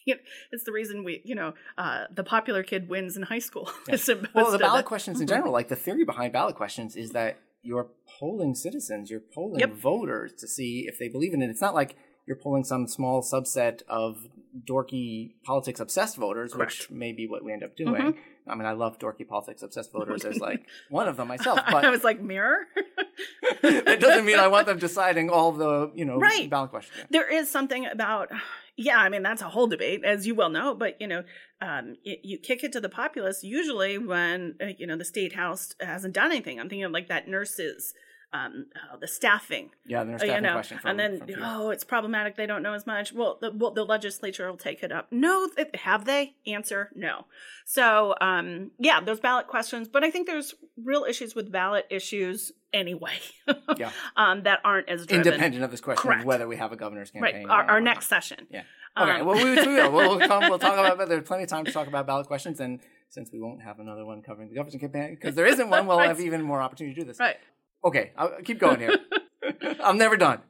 it's 0.52 0.64
the 0.64 0.72
reason 0.72 1.04
we, 1.04 1.20
you 1.24 1.34
know, 1.34 1.54
uh, 1.76 2.04
the 2.10 2.24
popular 2.24 2.62
kid 2.62 2.88
wins 2.88 3.16
in 3.16 3.22
high 3.24 3.38
school. 3.38 3.70
opposed 3.88 4.34
Well, 4.34 4.50
the 4.50 4.58
ballot 4.58 4.86
questions 4.86 5.20
in 5.20 5.26
Mhm. 5.26 5.30
general, 5.30 5.52
like 5.52 5.68
the 5.68 5.76
theory 5.76 6.04
behind 6.04 6.32
ballot 6.32 6.56
questions 6.56 6.96
is 6.96 7.10
that 7.10 7.38
you're 7.62 7.88
polling 8.18 8.54
citizens, 8.54 9.10
you're 9.10 9.20
polling 9.34 9.60
Yep. 9.60 9.72
voters 9.74 10.32
to 10.38 10.48
see 10.48 10.86
if 10.88 10.98
they 10.98 11.08
believe 11.08 11.34
in 11.34 11.42
it. 11.42 11.50
It's 11.50 11.60
not 11.60 11.74
like 11.74 11.96
you're 12.26 12.36
polling 12.36 12.64
some 12.64 12.86
small 12.86 13.22
subset 13.22 13.82
of 13.88 14.26
dorky 14.68 15.34
politics 15.44 15.80
obsessed 15.80 16.16
voters, 16.16 16.54
which 16.54 16.90
may 16.90 17.12
be 17.12 17.26
what 17.26 17.44
we 17.44 17.52
end 17.52 17.62
up 17.62 17.76
doing. 17.76 17.94
Mhm. 18.12 18.16
I 18.48 18.54
mean, 18.54 18.66
I 18.66 18.72
love 18.72 18.98
dorky 18.98 19.26
politics 19.26 19.62
obsessed 19.62 19.92
voters 19.98 20.24
as 20.24 20.38
like 20.38 20.66
one 20.90 21.08
of 21.08 21.16
them 21.16 21.28
myself, 21.28 21.60
But 21.70 21.84
I 21.84 21.90
was 21.90 22.04
like, 22.04 22.20
mirror. 22.20 22.66
it 23.62 24.00
doesn't 24.00 24.24
mean 24.24 24.38
I 24.38 24.48
want 24.48 24.66
them 24.66 24.78
deciding 24.78 25.30
all 25.30 25.52
the 25.52 25.90
you 25.94 26.04
know 26.04 26.18
Right. 26.18 26.48
ballot 26.48 26.70
questions. 26.70 26.96
Yeah. 26.98 27.06
there 27.10 27.28
is 27.30 27.50
something 27.50 27.86
about 27.86 28.30
yeah 28.76 28.96
i 28.98 29.08
mean 29.08 29.24
that's 29.24 29.42
a 29.42 29.48
whole 29.48 29.66
debate 29.66 30.04
as 30.04 30.24
you 30.26 30.34
well 30.36 30.50
know 30.50 30.72
but 30.72 31.00
you 31.00 31.06
know 31.08 31.24
um, 31.60 31.96
you, 32.04 32.16
you 32.22 32.38
kick 32.38 32.62
it 32.62 32.70
to 32.72 32.80
the 32.80 32.88
populace 32.88 33.42
usually 33.42 33.98
when 33.98 34.54
uh, 34.62 34.66
you 34.78 34.86
know 34.86 34.96
the 34.96 35.04
state 35.04 35.34
house 35.34 35.74
hasn't 35.80 36.14
done 36.14 36.30
anything 36.30 36.60
i'm 36.60 36.68
thinking 36.68 36.84
of 36.84 36.92
like 36.92 37.08
that 37.08 37.26
nurses 37.26 37.92
um, 38.32 38.66
uh, 38.92 38.96
the 38.98 39.08
staffing 39.08 39.70
Yeah, 39.86 40.04
there's 40.04 40.22
uh, 40.22 40.26
a 40.26 40.34
you 40.34 40.40
know, 40.40 40.52
question 40.52 40.78
from, 40.78 40.98
and 41.00 41.20
then 41.20 41.36
oh 41.42 41.70
it's 41.70 41.84
problematic 41.84 42.36
they 42.36 42.46
don't 42.46 42.62
know 42.62 42.74
as 42.74 42.86
much 42.86 43.12
well 43.12 43.38
the, 43.40 43.50
well, 43.52 43.70
the 43.70 43.84
legislature 43.84 44.48
will 44.50 44.58
take 44.58 44.82
it 44.82 44.92
up 44.92 45.06
no 45.10 45.48
th- 45.48 45.68
have 45.74 46.04
they 46.04 46.34
answer 46.46 46.90
no 46.94 47.24
so 47.64 48.14
um, 48.20 48.70
yeah 48.78 49.00
there's 49.00 49.20
ballot 49.20 49.46
questions 49.46 49.88
but 49.88 50.04
i 50.04 50.10
think 50.10 50.26
there's 50.26 50.54
real 50.84 51.04
issues 51.08 51.34
with 51.34 51.50
ballot 51.50 51.86
issues 51.90 52.52
anyway 52.72 53.16
Yeah. 53.78 53.90
um, 54.16 54.42
that 54.42 54.60
aren't 54.64 54.88
as 54.90 55.06
driven. 55.06 55.26
independent 55.26 55.64
of 55.64 55.70
this 55.70 55.80
question 55.80 56.02
Correct. 56.02 56.20
of 56.20 56.26
whether 56.26 56.46
we 56.46 56.56
have 56.56 56.72
a 56.72 56.76
governor's 56.76 57.10
campaign. 57.10 57.46
right 57.46 57.50
our, 57.50 57.64
our 57.64 57.80
not. 57.80 57.94
next 57.94 58.08
session 58.08 58.46
Yeah. 58.50 58.62
Okay. 58.96 59.20
Um, 59.20 59.26
well, 59.26 59.36
we, 59.36 59.44
we 59.54 59.66
will. 59.74 59.92
We'll, 59.92 60.18
come, 60.26 60.48
we'll 60.48 60.58
talk 60.58 60.72
about. 60.72 61.08
There's 61.08 61.22
plenty 61.22 61.44
of 61.44 61.48
time 61.48 61.64
to 61.66 61.70
talk 61.70 61.86
about 61.86 62.06
ballot 62.08 62.26
questions, 62.26 62.58
and 62.58 62.80
since 63.10 63.30
we 63.32 63.38
won't 63.38 63.62
have 63.62 63.78
another 63.78 64.04
one 64.04 64.22
covering 64.22 64.48
the 64.48 64.56
governor's 64.56 64.80
campaign, 64.80 65.14
because 65.14 65.36
there 65.36 65.46
isn't 65.46 65.70
one, 65.70 65.86
we'll 65.86 65.98
Right. 65.98 66.08
have 66.08 66.20
even 66.20 66.42
more 66.42 66.60
opportunity 66.60 66.94
to 66.96 67.00
do 67.02 67.06
this. 67.06 67.20
right 67.20 67.36
Okay, 67.84 68.12
I'll 68.16 68.32
keep 68.44 68.58
going 68.58 68.80
here. 68.80 68.96
I'm 69.82 69.98
never 69.98 70.16
done. 70.16 70.40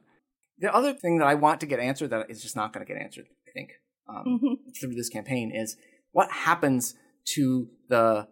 The 0.59 0.73
other 0.73 0.93
thing 0.93 1.19
that 1.19 1.27
I 1.27 1.35
want 1.35 1.61
to 1.61 1.65
get 1.67 1.79
answered 1.79 2.09
that 2.09 2.29
is 2.29 2.41
just 2.41 2.55
not 2.55 2.73
going 2.73 2.85
to 2.85 2.91
get 2.93 3.01
answered, 3.01 3.25
I 3.47 3.51
think, 3.53 3.69
um, 4.07 4.39
Mhm. 4.43 4.75
through 4.79 4.95
this 4.95 5.09
campaign 5.09 5.51
is 5.55 5.77
what 6.11 6.29
happens 6.31 6.95
to 7.35 7.69
the 7.87 8.27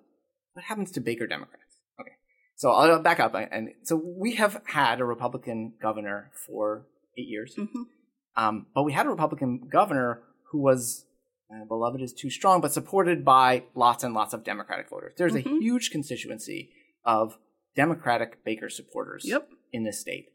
what 0.54 0.66
happens 0.66 0.92
to 0.94 1.00
Baker 1.00 1.28
Democrats. 1.28 1.78
Okay, 2.02 2.14
so 2.56 2.72
I'll 2.72 3.00
back 3.02 3.20
up, 3.20 3.36
and 3.36 3.70
so 3.84 3.96
we 3.96 4.36
have 4.36 4.60
had 4.66 5.00
a 5.00 5.06
Republican 5.06 5.74
governor 5.80 6.32
for 6.48 6.88
eight 7.18 7.28
years. 7.28 7.56
Mhm. 7.56 7.86
Um, 8.36 8.66
but 8.74 8.84
we 8.84 8.94
had 8.94 9.06
a 9.06 9.10
Republican 9.10 9.68
governor 9.72 10.24
who 10.52 10.62
was 10.62 11.04
uh, 11.50 11.64
beloved 11.66 12.02
is 12.02 12.12
too 12.12 12.30
strong, 12.30 12.60
but 12.60 12.74
supported 12.74 13.24
by 13.24 13.64
lots 13.74 14.04
and 14.04 14.14
lots 14.14 14.34
of 14.34 14.44
Democratic 14.44 14.90
voters. 14.90 15.14
There's 15.16 15.34
a 15.36 15.42
Mhm. 15.44 15.62
huge 15.62 15.92
constituency 15.92 16.74
of 17.06 17.38
Democratic 17.78 18.44
Baker 18.44 18.70
supporters 18.70 19.24
Yep. 19.26 19.50
in 19.72 19.84
this 19.84 20.02
state. 20.02 20.26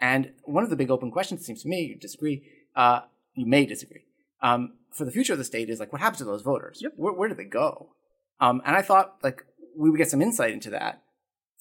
And 0.00 0.32
one 0.42 0.64
of 0.64 0.70
the 0.70 0.76
big 0.76 0.90
open 0.90 1.10
questions, 1.10 1.40
it 1.40 1.44
seems 1.44 1.62
to 1.62 1.68
me, 1.68 1.82
you 1.82 1.96
disagree, 1.96 2.42
uh, 2.76 3.02
you 3.34 3.46
may 3.46 3.64
disagree, 3.64 4.04
um, 4.42 4.74
for 4.92 5.04
the 5.04 5.12
future 5.12 5.32
of 5.32 5.38
the 5.38 5.44
state 5.44 5.70
is 5.70 5.80
like, 5.80 5.92
what 5.92 6.02
happens 6.02 6.18
to 6.18 6.24
those 6.24 6.42
voters? 6.42 6.80
Yep. 6.82 6.92
Where, 6.96 7.12
where 7.14 7.28
do 7.28 7.34
they 7.34 7.44
go? 7.44 7.94
Um, 8.40 8.60
and 8.66 8.76
I 8.76 8.82
thought 8.82 9.16
like 9.22 9.44
we 9.76 9.88
would 9.88 9.96
get 9.98 10.10
some 10.10 10.20
insight 10.20 10.52
into 10.52 10.70
that 10.70 11.02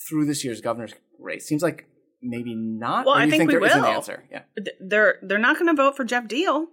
through 0.10 0.26
this 0.26 0.44
year's 0.44 0.60
governor's 0.60 0.94
race. 1.20 1.46
Seems 1.46 1.62
like 1.62 1.88
maybe 2.22 2.56
not. 2.56 3.06
Well, 3.06 3.16
I 3.16 3.26
you 3.26 3.32
think 3.32 3.48
we 3.48 3.54
there 3.54 3.66
is 3.66 3.74
an 3.74 3.86
answer. 3.86 4.24
Yeah. 4.32 4.42
They're 4.80 5.20
they're 5.22 5.38
not 5.38 5.58
going 5.58 5.68
to 5.68 5.82
vote 5.82 5.96
for 5.96 6.04
Geoff 6.04 6.26
Diehl, 6.26 6.66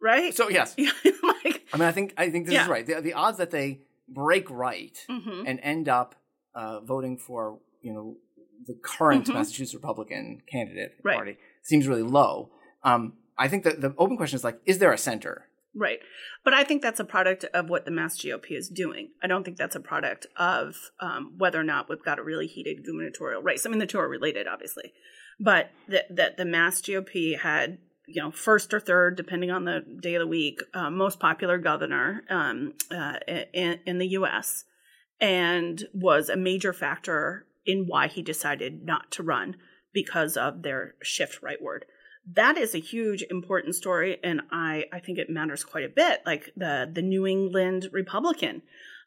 right? 0.00 0.34
So 0.34 0.48
yes, 0.50 0.76
like, 1.04 1.66
I 1.72 1.78
mean, 1.78 1.88
I 1.88 1.92
think 1.92 2.14
I 2.16 2.30
think 2.30 2.46
this 2.46 2.60
is 2.60 2.68
right. 2.68 2.86
The, 2.86 3.00
the 3.00 3.14
odds 3.14 3.38
that 3.38 3.50
they 3.50 3.80
break 4.08 4.50
right 4.50 4.96
mhm. 5.10 5.44
and 5.46 5.58
end 5.62 5.88
up 5.88 6.14
uh, 6.56 6.80
voting 6.80 7.16
for 7.16 7.60
you 7.82 7.92
know 7.92 8.16
the 8.66 8.74
current 8.82 9.26
Mhm. 9.26 9.34
Massachusetts 9.34 9.74
Republican 9.74 10.42
candidate 10.50 10.92
Right. 11.04 11.14
party 11.16 11.36
seems 11.62 11.86
really 11.86 12.02
low. 12.02 12.50
Um, 12.82 13.12
I 13.38 13.48
think 13.48 13.64
that 13.64 13.80
the 13.82 13.94
open 13.98 14.16
question 14.16 14.36
is 14.36 14.44
like, 14.44 14.58
is 14.64 14.78
there 14.78 14.92
a 14.92 14.98
center? 14.98 15.48
right. 15.78 16.00
But 16.42 16.54
I 16.54 16.64
think 16.64 16.80
that's 16.80 17.00
a 17.00 17.04
product 17.04 17.44
of 17.52 17.68
what 17.68 17.84
the 17.84 17.90
Mass 17.90 18.16
GOP 18.16 18.56
is 18.56 18.68
doing. 18.70 19.10
I 19.22 19.26
don't 19.26 19.44
think 19.44 19.58
that's 19.58 19.76
a 19.76 19.80
product 19.80 20.26
of 20.38 20.74
um, 21.00 21.34
whether 21.36 21.60
or 21.60 21.64
not 21.64 21.90
we've 21.90 22.02
got 22.02 22.18
a 22.18 22.22
really 22.22 22.46
heated 22.46 22.82
gubernatorial 22.86 23.42
race. 23.42 23.66
I 23.66 23.68
mean, 23.68 23.78
the 23.78 23.86
two 23.86 23.98
are 23.98 24.08
related, 24.08 24.46
obviously, 24.48 24.94
but 25.38 25.70
that 25.88 26.06
that 26.16 26.38
the 26.38 26.46
Mass 26.46 26.80
GOP 26.80 27.38
had 27.38 27.76
you 28.06 28.22
know 28.22 28.30
first 28.30 28.72
or 28.72 28.80
third, 28.80 29.16
depending 29.16 29.50
on 29.50 29.64
the 29.66 29.84
day 30.00 30.14
of 30.14 30.20
the 30.20 30.26
week, 30.26 30.60
uh, 30.72 30.88
most 30.88 31.20
popular 31.20 31.58
governor 31.58 32.24
um, 32.30 32.72
uh, 32.90 33.16
in, 33.52 33.80
in 33.84 33.98
the 33.98 34.08
U.S. 34.20 34.64
and 35.20 35.84
was 35.92 36.28
a 36.28 36.36
major 36.36 36.72
factor 36.72 37.46
in 37.64 37.86
why 37.86 38.06
he 38.06 38.22
decided 38.22 38.84
not 38.84 39.10
to 39.12 39.22
run 39.22 39.56
because 39.92 40.36
of 40.36 40.62
their 40.62 40.94
shift 41.02 41.40
rightward. 41.42 41.80
That 42.34 42.56
is 42.58 42.74
a 42.74 42.78
huge 42.78 43.22
important 43.30 43.74
story, 43.76 44.18
and 44.22 44.42
I, 44.50 44.84
I 44.92 44.98
think 44.98 45.18
it 45.18 45.30
matters 45.30 45.64
quite 45.64 45.84
a 45.84 45.88
bit. 45.88 46.22
Like 46.26 46.52
the 46.56 46.90
the 46.92 47.02
New 47.02 47.24
England 47.26 47.88
Republican, 47.92 48.62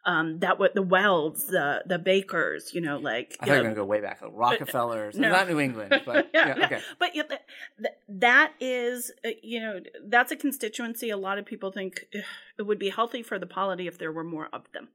um, 0.05 0.39
that 0.39 0.57
what 0.57 0.73
the 0.73 0.81
Welds, 0.81 1.47
the 1.47 1.83
the 1.85 1.99
Bakers, 1.99 2.71
you 2.73 2.79
know, 2.79 2.97
like 2.97 3.35
I 3.41 3.45
you 3.45 3.51
thought 3.51 3.55
you 3.55 3.57
were 3.57 3.63
going 3.63 3.75
to 3.75 3.81
go 3.81 3.85
way 3.85 3.99
back. 3.99 4.21
The 4.21 4.29
Rockefellers, 4.29 5.17
no. 5.17 5.29
not 5.29 5.49
New 5.49 5.59
England, 5.59 6.01
but 6.05 6.29
Yeah, 6.33 6.57
yeah, 6.57 6.65
okay. 6.65 6.81
But 6.97 7.15
yeah, 7.15 7.23
that, 7.29 7.45
that- 7.79 7.99
that 8.07 8.53
is, 8.61 9.11
uh, 9.25 9.29
you 9.43 9.59
know, 9.59 9.81
that's 10.07 10.31
a 10.31 10.35
constituency. 10.37 11.09
A 11.09 11.17
lot 11.17 11.37
of 11.37 11.45
people 11.45 11.71
think 11.71 12.05
it 12.13 12.63
would 12.63 12.79
be 12.79 12.89
healthy 12.89 13.21
for 13.21 13.37
the 13.37 13.47
polity 13.47 13.85
if 13.87 13.97
there 13.97 14.11
were 14.11 14.23
more 14.23 14.47
of 14.53 14.63
them. 14.73 14.87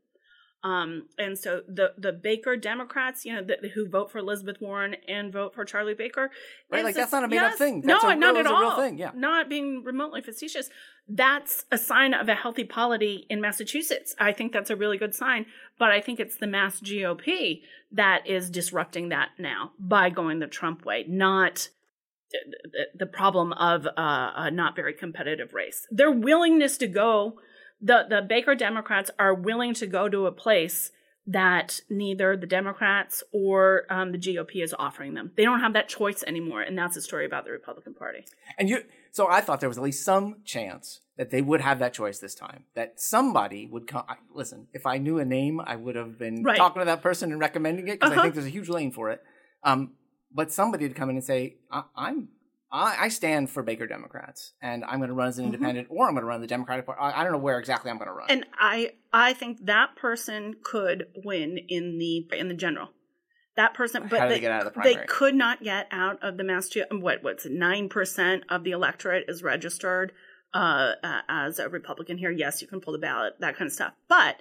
Um, 0.65 1.09
and 1.19 1.39
so 1.39 1.61
the 1.69 1.93
the 1.99 2.11
Baker 2.11 2.57
Democrats, 2.57 3.27
you 3.27 3.35
know, 3.35 3.43
the, 3.43 3.69
who 3.69 3.87
vote 3.87 4.11
for 4.11 4.19
Elizabeth 4.19 4.57
Warren 4.63 4.97
and 5.07 5.31
vote 5.31 5.55
for 5.55 5.65
Charlie 5.67 5.93
Baker, 5.93 6.31
Right, 6.71 6.83
like, 6.83 6.95
that's 6.95 7.13
not 7.13 7.23
a 7.23 7.29
made-up 7.29 7.51
yes, 7.51 7.59
thing. 7.59 7.83
no, 7.85 8.01
a 8.01 8.17
not 8.17 8.35
at 8.35 8.41
it's 8.41 8.51
a 8.51 8.53
real 8.53 8.63
all. 8.71 8.77
thing, 8.77 8.97
yeah. 8.97 9.11
not 9.15 9.51
being 9.51 9.85
remotely 9.85 10.23
facetious. 10.23 10.71
That's 11.07 11.67
a 11.71 11.77
sign 11.77 12.15
of 12.15 12.31
a 12.31 12.35
healthy 12.35 12.65
polity 12.65 13.27
in 13.29 13.43
Massachusetts. 13.43 14.15
I 14.19 14.33
think 14.33 14.53
that's 14.53 14.71
a 14.71 14.77
really 14.77 14.97
good 14.97 15.15
sign. 15.15 15.45
But 15.79 15.91
I 15.91 16.01
think 16.01 16.19
it's 16.19 16.39
the 16.39 16.47
Mass 16.47 16.81
GOP 16.81 17.61
that 17.93 18.27
is 18.27 18.49
disrupting 18.49 19.11
that 19.11 19.29
now 19.39 19.73
by 19.79 20.09
going 20.09 20.39
the 20.39 20.47
Trump 20.47 20.87
way, 20.87 21.05
not 21.07 21.69
the, 22.33 22.87
the 22.99 23.07
problem 23.07 23.53
of 23.53 23.87
uh, 23.87 23.91
a 24.35 24.51
not 24.51 24.75
very 24.75 24.95
competitive 24.95 25.53
race. 25.53 25.87
Their 25.91 26.11
willingness 26.11 26.79
to 26.79 26.87
go, 26.87 27.39
the, 27.81 28.05
the 28.09 28.23
Baker 28.23 28.55
Democrats 28.55 29.11
are 29.19 29.35
willing 29.35 29.75
to 29.75 29.87
go 29.87 30.09
to 30.09 30.27
a 30.27 30.33
place 30.33 30.91
that 31.27 31.81
neither 31.89 32.37
the 32.37 32.47
Democrats 32.47 33.23
or 33.33 33.85
um, 33.89 34.13
the 34.13 34.19
GOP 34.19 34.63
is 34.63 34.75
offering 34.79 35.15
them. 35.15 35.33
They 35.37 35.45
don't 35.45 35.61
have 35.61 35.73
that 35.73 35.89
choice 35.89 36.23
anymore, 36.27 36.61
and 36.61 36.77
that's 36.77 36.97
a 36.97 37.01
story 37.01 37.25
about 37.25 37.47
the 37.47 37.51
Republican 37.51 37.95
Party. 37.95 38.27
And 38.59 38.69
you, 38.69 38.83
so 39.11 39.29
I 39.31 39.41
thought 39.41 39.61
there 39.61 39.71
was 39.71 39.79
at 39.79 39.85
least 39.85 40.05
some 40.05 40.43
chance 40.45 41.01
that 41.17 41.31
they 41.31 41.41
would 41.41 41.63
have 41.63 41.79
that 41.79 41.95
choice 41.95 42.19
this 42.19 42.35
time. 42.35 42.65
That 42.75 43.01
somebody 43.01 43.67
would 43.67 43.87
come. 43.87 44.05
I, 44.07 44.17
listen, 44.35 44.67
if 44.75 44.85
I 44.85 44.99
knew 44.99 45.19
a 45.19 45.25
name, 45.25 45.61
I 45.65 45.77
would 45.77 45.97
have 45.97 46.19
been 46.19 46.43
Right. 46.43 46.59
talking 46.59 46.81
to 46.81 46.87
that 46.87 47.01
person 47.03 47.33
and 47.33 47.41
recommending 47.41 47.89
it 47.89 47.93
because 48.01 48.11
I 48.11 48.15
Uh-huh. 48.17 48.23
think 48.25 48.35
there's 48.35 48.47
a 48.47 48.51
huge 48.51 48.69
lane 48.69 48.91
for 48.93 49.11
it. 49.11 49.23
Um, 49.63 49.95
but 50.31 50.53
somebody 50.53 50.85
would 50.87 50.97
come 50.97 51.09
in 51.09 51.17
and 51.17 51.25
say, 51.25 51.57
I, 51.71 51.85
"I'm." 51.97 52.29
I 52.75 53.05
I 53.05 53.09
stand 53.09 53.51
for 53.51 53.63
Baker 53.63 53.87
Democrats, 53.87 54.53
and 54.61 54.85
I'm 54.85 54.99
going 54.99 55.09
to 55.09 55.15
run 55.15 55.29
as 55.29 55.39
an 55.39 55.47
independent, 55.47 55.89
or 55.91 56.09
I'm 56.09 56.15
going 56.15 56.23
to 56.23 56.27
run 56.27 56.41
the 56.41 56.47
Democratic 56.47 56.85
Party. 56.85 57.01
I 57.01 57.21
I 57.21 57.23
don't 57.23 57.33
know 57.33 57.39
where 57.39 57.59
exactly 57.59 57.91
I'm 57.91 57.99
going 57.99 58.09
to 58.09 58.15
run. 58.15 58.27
And 58.29 58.45
I 58.59 58.93
I 59.13 59.33
think 59.33 59.65
that 59.67 59.97
person 59.97 60.57
could 60.63 61.07
win 61.25 61.59
in 61.69 61.99
the 61.99 62.27
in 62.37 62.49
the 62.49 62.55
general. 62.55 62.89
That 63.57 63.75
person, 63.75 64.09
but 64.11 64.29
they 64.29 64.35
they, 64.35 64.41
get 64.41 64.51
out 64.51 64.67
of 64.67 64.75
the 64.75 64.81
they 64.83 64.97
could 65.07 65.37
not 65.37 65.63
get 65.63 65.87
out 65.93 66.19
of 66.23 66.37
the 66.37 66.43
Massachusetts. 66.43 66.93
What 66.93 67.23
what's 67.23 67.47
nine 67.47 67.89
percent 67.89 68.43
of 68.49 68.65
the 68.65 68.73
electorate 68.73 69.27
is 69.29 69.45
registered 69.45 70.13
uh, 70.53 70.95
uh, 71.05 71.21
as 71.29 71.61
a 71.61 71.69
Republican 71.69 72.19
here. 72.19 72.33
Yes, 72.33 72.61
you 72.61 72.67
can 72.67 72.81
pull 72.81 72.93
the 72.93 72.99
ballot, 72.99 73.35
that 73.39 73.57
kind 73.57 73.69
of 73.69 73.73
stuff. 73.73 73.93
But 74.09 74.39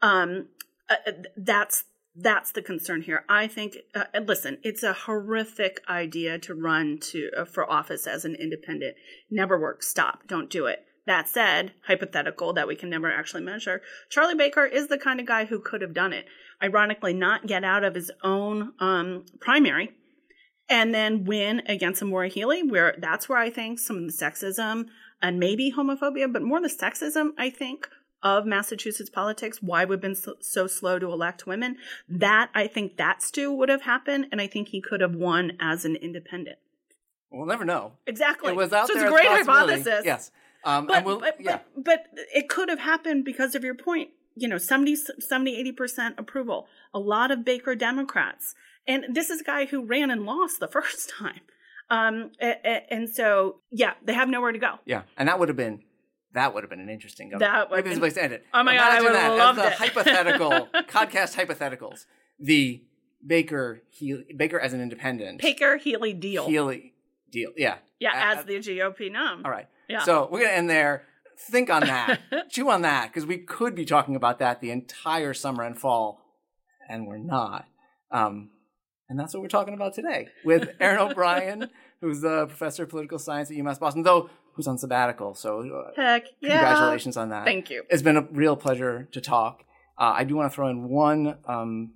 um, 0.00 0.46
uh, 0.88 0.94
uh, 1.06 1.12
that's 1.36 1.84
that's 2.14 2.52
the 2.52 2.62
concern 2.62 3.02
here. 3.02 3.24
I 3.28 3.46
think. 3.46 3.78
Uh, 3.94 4.04
listen, 4.26 4.58
it's 4.62 4.82
a 4.82 4.92
horrific 4.92 5.80
idea 5.88 6.38
to 6.40 6.54
run 6.54 6.98
to 7.10 7.30
uh, 7.36 7.44
for 7.44 7.70
office 7.70 8.06
as 8.06 8.24
an 8.24 8.34
independent. 8.34 8.96
Never 9.30 9.58
works. 9.58 9.88
Stop. 9.88 10.26
Don't 10.26 10.50
do 10.50 10.66
it. 10.66 10.84
That 11.06 11.28
said, 11.28 11.72
hypothetical 11.86 12.52
that 12.52 12.68
we 12.68 12.76
can 12.76 12.88
never 12.88 13.10
actually 13.10 13.42
measure, 13.42 13.82
Charlie 14.08 14.36
Baker 14.36 14.64
is 14.64 14.86
the 14.86 14.98
kind 14.98 15.18
of 15.18 15.26
guy 15.26 15.46
who 15.46 15.58
could 15.58 15.82
have 15.82 15.94
done 15.94 16.12
it. 16.12 16.26
Ironically, 16.62 17.12
not 17.12 17.46
get 17.46 17.64
out 17.64 17.82
of 17.82 17.96
his 17.96 18.12
own 18.22 18.72
um, 18.78 19.24
primary 19.40 19.90
and 20.68 20.94
then 20.94 21.24
win 21.24 21.62
against 21.66 22.02
a 22.02 22.04
Maura 22.04 22.28
Healey, 22.28 22.62
where 22.62 22.94
that's 22.98 23.28
where 23.28 23.38
I 23.38 23.50
think 23.50 23.80
some 23.80 23.96
of 23.96 24.06
the 24.06 24.12
sexism 24.12 24.86
and 25.20 25.40
maybe 25.40 25.72
homophobia, 25.72 26.32
but 26.32 26.42
more 26.42 26.60
the 26.60 26.68
sexism, 26.68 27.30
I 27.36 27.50
think, 27.50 27.88
of 28.22 28.46
Massachusetts 28.46 29.10
politics, 29.10 29.58
why 29.60 29.84
we've 29.84 30.00
been 30.00 30.14
so, 30.14 30.34
so 30.40 30.66
slow 30.66 30.98
to 30.98 31.06
elect 31.12 31.46
women. 31.46 31.76
That 32.08 32.50
I 32.54 32.66
think 32.66 32.96
that 32.96 33.22
stew 33.22 33.52
would 33.52 33.68
have 33.68 33.82
happened, 33.82 34.26
and 34.30 34.40
I 34.40 34.46
think 34.46 34.68
he 34.68 34.80
could 34.80 35.00
have 35.00 35.14
won 35.14 35.52
as 35.60 35.84
an 35.84 35.96
independent. 35.96 36.58
we'll 37.30 37.46
never 37.46 37.64
know. 37.64 37.92
Exactly. 38.06 38.50
It 38.52 38.56
was 38.56 38.72
out 38.72 38.86
so 38.88 38.94
there 38.94 39.04
it's 39.04 39.10
a 39.12 39.14
great 39.16 39.26
hypothesis. 39.28 40.02
Yes. 40.04 40.30
Um, 40.64 40.86
But, 40.86 40.96
and 40.98 41.06
we'll, 41.06 41.18
but, 41.20 41.36
yeah. 41.40 41.58
but, 41.74 41.84
but 41.84 42.06
it 42.34 42.48
could 42.48 42.68
have 42.68 42.78
happened 42.78 43.24
because 43.24 43.54
of 43.54 43.64
your 43.64 43.74
point. 43.74 44.10
You 44.36 44.48
know, 44.48 44.58
70, 44.58 44.96
70, 45.18 45.72
80% 45.78 46.18
approval. 46.18 46.66
A 46.94 46.98
lot 46.98 47.30
of 47.30 47.44
Baker 47.44 47.74
Democrats. 47.74 48.54
And 48.86 49.04
this 49.14 49.28
is 49.30 49.40
a 49.40 49.44
guy 49.44 49.66
who 49.66 49.84
ran 49.84 50.10
and 50.10 50.24
lost 50.24 50.60
the 50.60 50.68
first 50.76 51.10
time. 51.10 51.40
Um, 51.90 52.30
a- 52.40 52.58
a- 52.64 52.86
and 52.94 53.10
so, 53.10 53.56
yeah, 53.70 53.94
they 54.04 54.14
have 54.14 54.28
nowhere 54.28 54.52
to 54.52 54.58
go. 54.58 54.78
Yeah, 54.86 55.02
and 55.18 55.28
that 55.28 55.38
would 55.38 55.48
have 55.48 55.56
been 55.56 55.82
that 56.34 56.54
would 56.54 56.62
have 56.62 56.70
been 56.70 56.80
an 56.80 56.88
interesting 56.88 57.28
government. 57.30 57.52
That 57.52 57.70
would 57.70 57.76
have 57.78 57.86
a 57.86 57.90
been- 57.90 57.98
place 57.98 58.14
to 58.14 58.22
end 58.24 58.32
it. 58.32 58.44
Oh 58.54 58.62
my 58.62 58.74
God, 58.76 58.82
I 58.82 58.98
Imagine 58.98 59.04
would 59.04 59.14
have 59.20 59.32
as 59.32 59.38
loved 59.38 59.58
the 59.58 59.66
it. 59.66 59.72
hypothetical 59.74 60.50
podcast 60.88 61.34
hypotheticals. 61.36 62.06
The 62.38 62.82
Baker 63.26 63.82
Healey, 63.90 64.26
Baker 64.36 64.58
as 64.58 64.72
an 64.72 64.80
independent. 64.80 65.40
Baker 65.40 65.76
Healey 65.76 66.14
Diehl. 66.14 66.46
Healey 66.46 66.94
Diehl. 67.32 67.52
Yeah. 67.56 67.76
yeah, 68.00 68.10
Uh, 68.32 68.38
as 68.38 68.44
the 68.46 68.54
GOP 68.58 69.10
nom. 69.12 69.44
All 69.44 69.50
right. 69.50 69.68
Yeah. 69.88 70.00
So 70.02 70.28
we're 70.30 70.40
gonna 70.40 70.52
end 70.52 70.70
there. 70.70 71.04
Think 71.38 71.70
on 71.70 71.82
that. 71.82 72.20
Chew 72.50 72.68
on 72.70 72.82
that 72.82 73.08
because 73.08 73.26
we 73.26 73.38
could 73.38 73.74
be 73.74 73.84
talking 73.84 74.16
about 74.16 74.38
that 74.40 74.60
the 74.60 74.70
entire 74.70 75.34
summer 75.34 75.62
and 75.64 75.78
fall, 75.78 76.20
and 76.88 77.06
we're 77.06 77.18
not. 77.18 77.66
Um, 78.10 78.50
and 79.08 79.18
that's 79.18 79.34
what 79.34 79.42
we're 79.42 79.48
talking 79.48 79.74
about 79.74 79.94
today 79.94 80.28
with 80.44 80.70
Erin 80.80 80.98
O'Brien, 80.98 81.68
who's 82.00 82.20
the 82.20 82.46
professor 82.46 82.84
of 82.84 82.88
political 82.90 83.18
science 83.18 83.50
at 83.50 83.56
UMass 83.56 83.78
Boston, 83.80 84.02
though 84.02 84.30
who's 84.52 84.66
on 84.66 84.78
sabbatical. 84.78 85.34
So 85.34 85.60
uh, 85.60 85.92
Heck 85.96 86.26
yeah. 86.40 86.58
congratulations 86.58 87.16
on 87.16 87.30
that. 87.30 87.44
Thank 87.44 87.70
you. 87.70 87.84
It's 87.90 88.02
been 88.02 88.16
a 88.16 88.22
real 88.30 88.56
pleasure 88.56 89.08
to 89.12 89.20
talk. 89.20 89.64
Uh, 89.98 90.12
I 90.16 90.24
do 90.24 90.36
want 90.36 90.50
to 90.50 90.54
throw 90.54 90.68
in 90.68 90.88
one 90.88 91.38
um, 91.46 91.92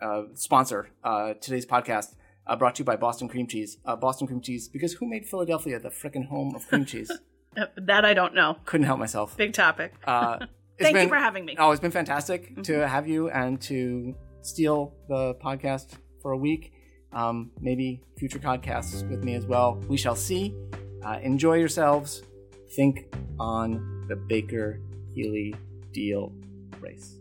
uh, 0.00 0.24
sponsor 0.34 0.90
uh, 1.02 1.34
today's 1.34 1.66
podcast. 1.66 2.14
Uh, 2.46 2.56
brought 2.56 2.74
to 2.74 2.80
you 2.80 2.84
by 2.84 2.96
Boston 2.96 3.28
Cream 3.28 3.46
Cheese. 3.46 3.78
Uh, 3.86 3.96
Boston 3.96 4.26
Cream 4.26 4.42
Cheese, 4.42 4.68
because 4.68 4.92
who 4.94 5.08
made 5.08 5.26
Philadelphia 5.26 5.78
the 5.78 5.88
frickin' 5.88 6.28
home 6.28 6.54
of 6.54 6.66
cream 6.68 6.84
cheese? 6.84 7.10
That 7.76 8.04
I 8.04 8.14
don't 8.14 8.34
know. 8.34 8.56
Couldn't 8.64 8.86
help 8.86 8.98
myself. 8.98 9.36
Big 9.36 9.52
topic. 9.52 9.94
Uh, 10.04 10.46
Thank 10.80 10.96
you 10.98 11.08
for 11.08 11.14
having 11.14 11.44
me. 11.44 11.54
Oh, 11.56 11.70
it's 11.70 11.80
been 11.80 11.92
fantastic 11.92 12.64
to 12.64 12.86
have 12.86 13.06
you 13.06 13.30
and 13.30 13.60
to 13.62 14.16
steal 14.42 14.92
the 15.08 15.34
podcast 15.36 15.92
for 16.20 16.32
a 16.32 16.36
week. 16.36 16.72
Um, 17.12 17.52
maybe 17.60 18.02
future 18.18 18.40
podcasts 18.40 19.08
with 19.08 19.22
me 19.22 19.34
as 19.34 19.46
well. 19.46 19.80
We 19.88 19.96
shall 19.96 20.16
see. 20.16 20.52
Uh, 21.04 21.18
enjoy 21.22 21.54
yourselves. 21.54 22.22
Think 22.70 23.14
on 23.38 24.06
the 24.08 24.16
Baker 24.16 24.80
Healey 25.14 25.54
Diehl 25.92 26.32
race. 26.80 27.18